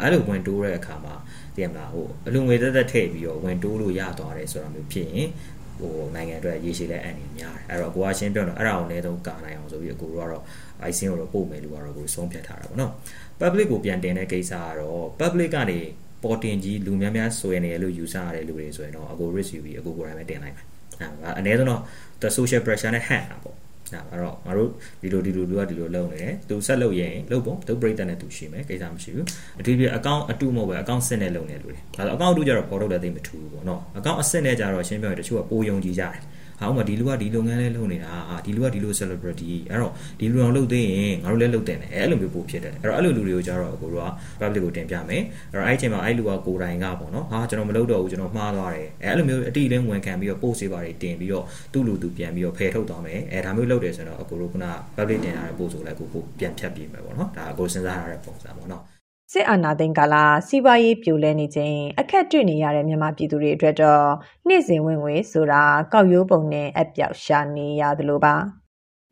[0.00, 1.14] အဲ့လိုဝင်တိုးတဲ့အခါမှာ
[1.56, 5.28] တည်မလားဟိုအလူငွေသက်သက်ထည့်ပြီးတော့ဝင်တိုးလို့ရသွားတယ်ဆိုတာမျိုးဖြစ်ရင်
[5.80, 10.42] ဟိုနိုင်ငံအတွက်ရေရှည်လဲအန်နေများတယ်အဲ့တော့ကိုကရှင်းပြောတော့အဲ့ဒါကိုအနည်းဆုံးကာနိုင်အောင်ဆိုပြီးအကိုတို့ကတော့
[10.88, 12.92] icing ကိုတော့ပို့မယ်လို့ကတော့ကိုဆုံးဖြတ်ထားတာပေါ့နော်
[13.40, 15.78] public ကိုပြန်တင်တဲ့ကိစ္စကတော့ public ကနေ
[16.22, 20.66] ပေါ်တင်ကြီးလူများများဆွဲနေရလို့ယူဆရတဲ့လူတွေဆိုရင်တော့အကို risk ယူပြီးအကိုကိုယ်တိုင်ပဲတင်လိုက်မယ်
[21.00, 21.80] အဲ့အနည်းဆုံးတော့
[22.22, 23.56] the social pressure နဲ့ဟန်တာပေါ့
[24.10, 24.70] အဲ့တော့ငါတို့
[25.02, 29.26] ဒီလိုဒီလိုလူကဒီလိုလုပ်နေတယ်သူဆက်လုပ်ရင်လုပ်ပေါ့သူပြိတ္တနဲ့သူရှိမယ်ကိစ္စမရှိဘူး
[29.60, 36.20] အထူးဖြင့်အကောင့်အတုမဟုတ်ပဲအကောင့်စစ်နဲ့လုပ်နေလူတွေဒါဆိုအကောင့်အတုကြတော့ပေါ်ထုတ်လည်းသိမထူဘူးပေါ့နော်အကောင့်အစစ်နဲ့ကြတော့ရှင်းပြောရင်တချို့ကပိုယုံကြည်ကြတယ်
[36.62, 44.08] ဟာဥမာဒီလူကဒီလုပ်ငန်းလေးလုပ်နေတာဟာဒီလူကဒီလို celebrity အဲ့တော့ဒီလူအောင်လုပ်သေးရင်ငါတို့လည်းလုပ်တင်တယ်အဲ့လိုမျိုးပို့ဖြစ်တယ်အဲ့တော့အဲ့လိုလူတွေကိုကြတော့ကိုတို့က
[44.40, 54.54] public ကိုတင်ပြမယ်အဲ့တော့အဲ့ချိန်မှာအဲ့လူကကိုယ်တိုင်ကပေါ့နော်ဟာကျွန်တော်မလုပ်တော့ဘူးကျွန်တော်မှားသွားတယ်အဲ့လိုမျိုးအတိအလင်းဝန်ခံပြီးတော့ post တွေပါတယ်တင်ပြီးတော့သူ့လူသူပြန်ပြီးတော့ဖယ်ထုတ်သွားမယ်အဲ့ဒါမျိုးလုပ်တယ်ဆိုတော့အကိုတို့က
[54.96, 58.82] public တင်လာတဲ့ post ကိုလည်းကိုကိုပြန်ဖြတ်ပြီးမယ်ပေါ့နော်ဒါအကိုစဉ်းစားရတဲ့ပုံစံပေါ့နော်
[59.32, 60.14] စစ်အာဏာသိမ်းကာလ
[60.48, 64.06] စီးပွားရေးပြိုလဲနေခြင်းအခက်တွေ့နေရတဲ့ မြန်မာပြည်သူတွေအတွက်တော့
[64.48, 65.62] နေ့စဉ်ဝင်ငွေဆိုတာ
[65.92, 68.34] ကောက်ရိုးပုံနဲ့ အပြောက်ရှာနေရသလိုပါ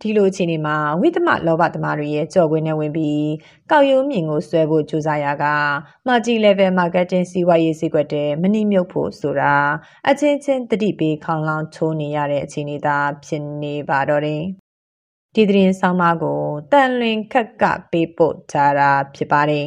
[0.01, 3.25] ဒီလိုအခြေအနေမှာ ဝိသမလောဘသမားတွေရဲ့ကြော်ခွင်းနဲ့ဝင်ပြီး
[3.71, 5.47] ကောက်ရိုးမြင်ကိုဆွဲဖို့ ကြိုးစားရက
[6.07, 9.55] multi level marketing စီးပွားရေးစည်းကွက်တဲ့မနှိမြုပ်ဖို့ဆိုတာ
[10.09, 14.43] အချင်းချင်းတတိပေးခေါင်လောင်းချိုးနေရတဲ့ အခြေအနေသာ ဖြစ်နေပါတော့တယ်
[15.35, 16.41] ဒီသတင်းဆောင်မကို
[16.73, 19.67] တန်လွင်ခက် က ပေးပို့ထားတာ ဖြစ်ပါတယ်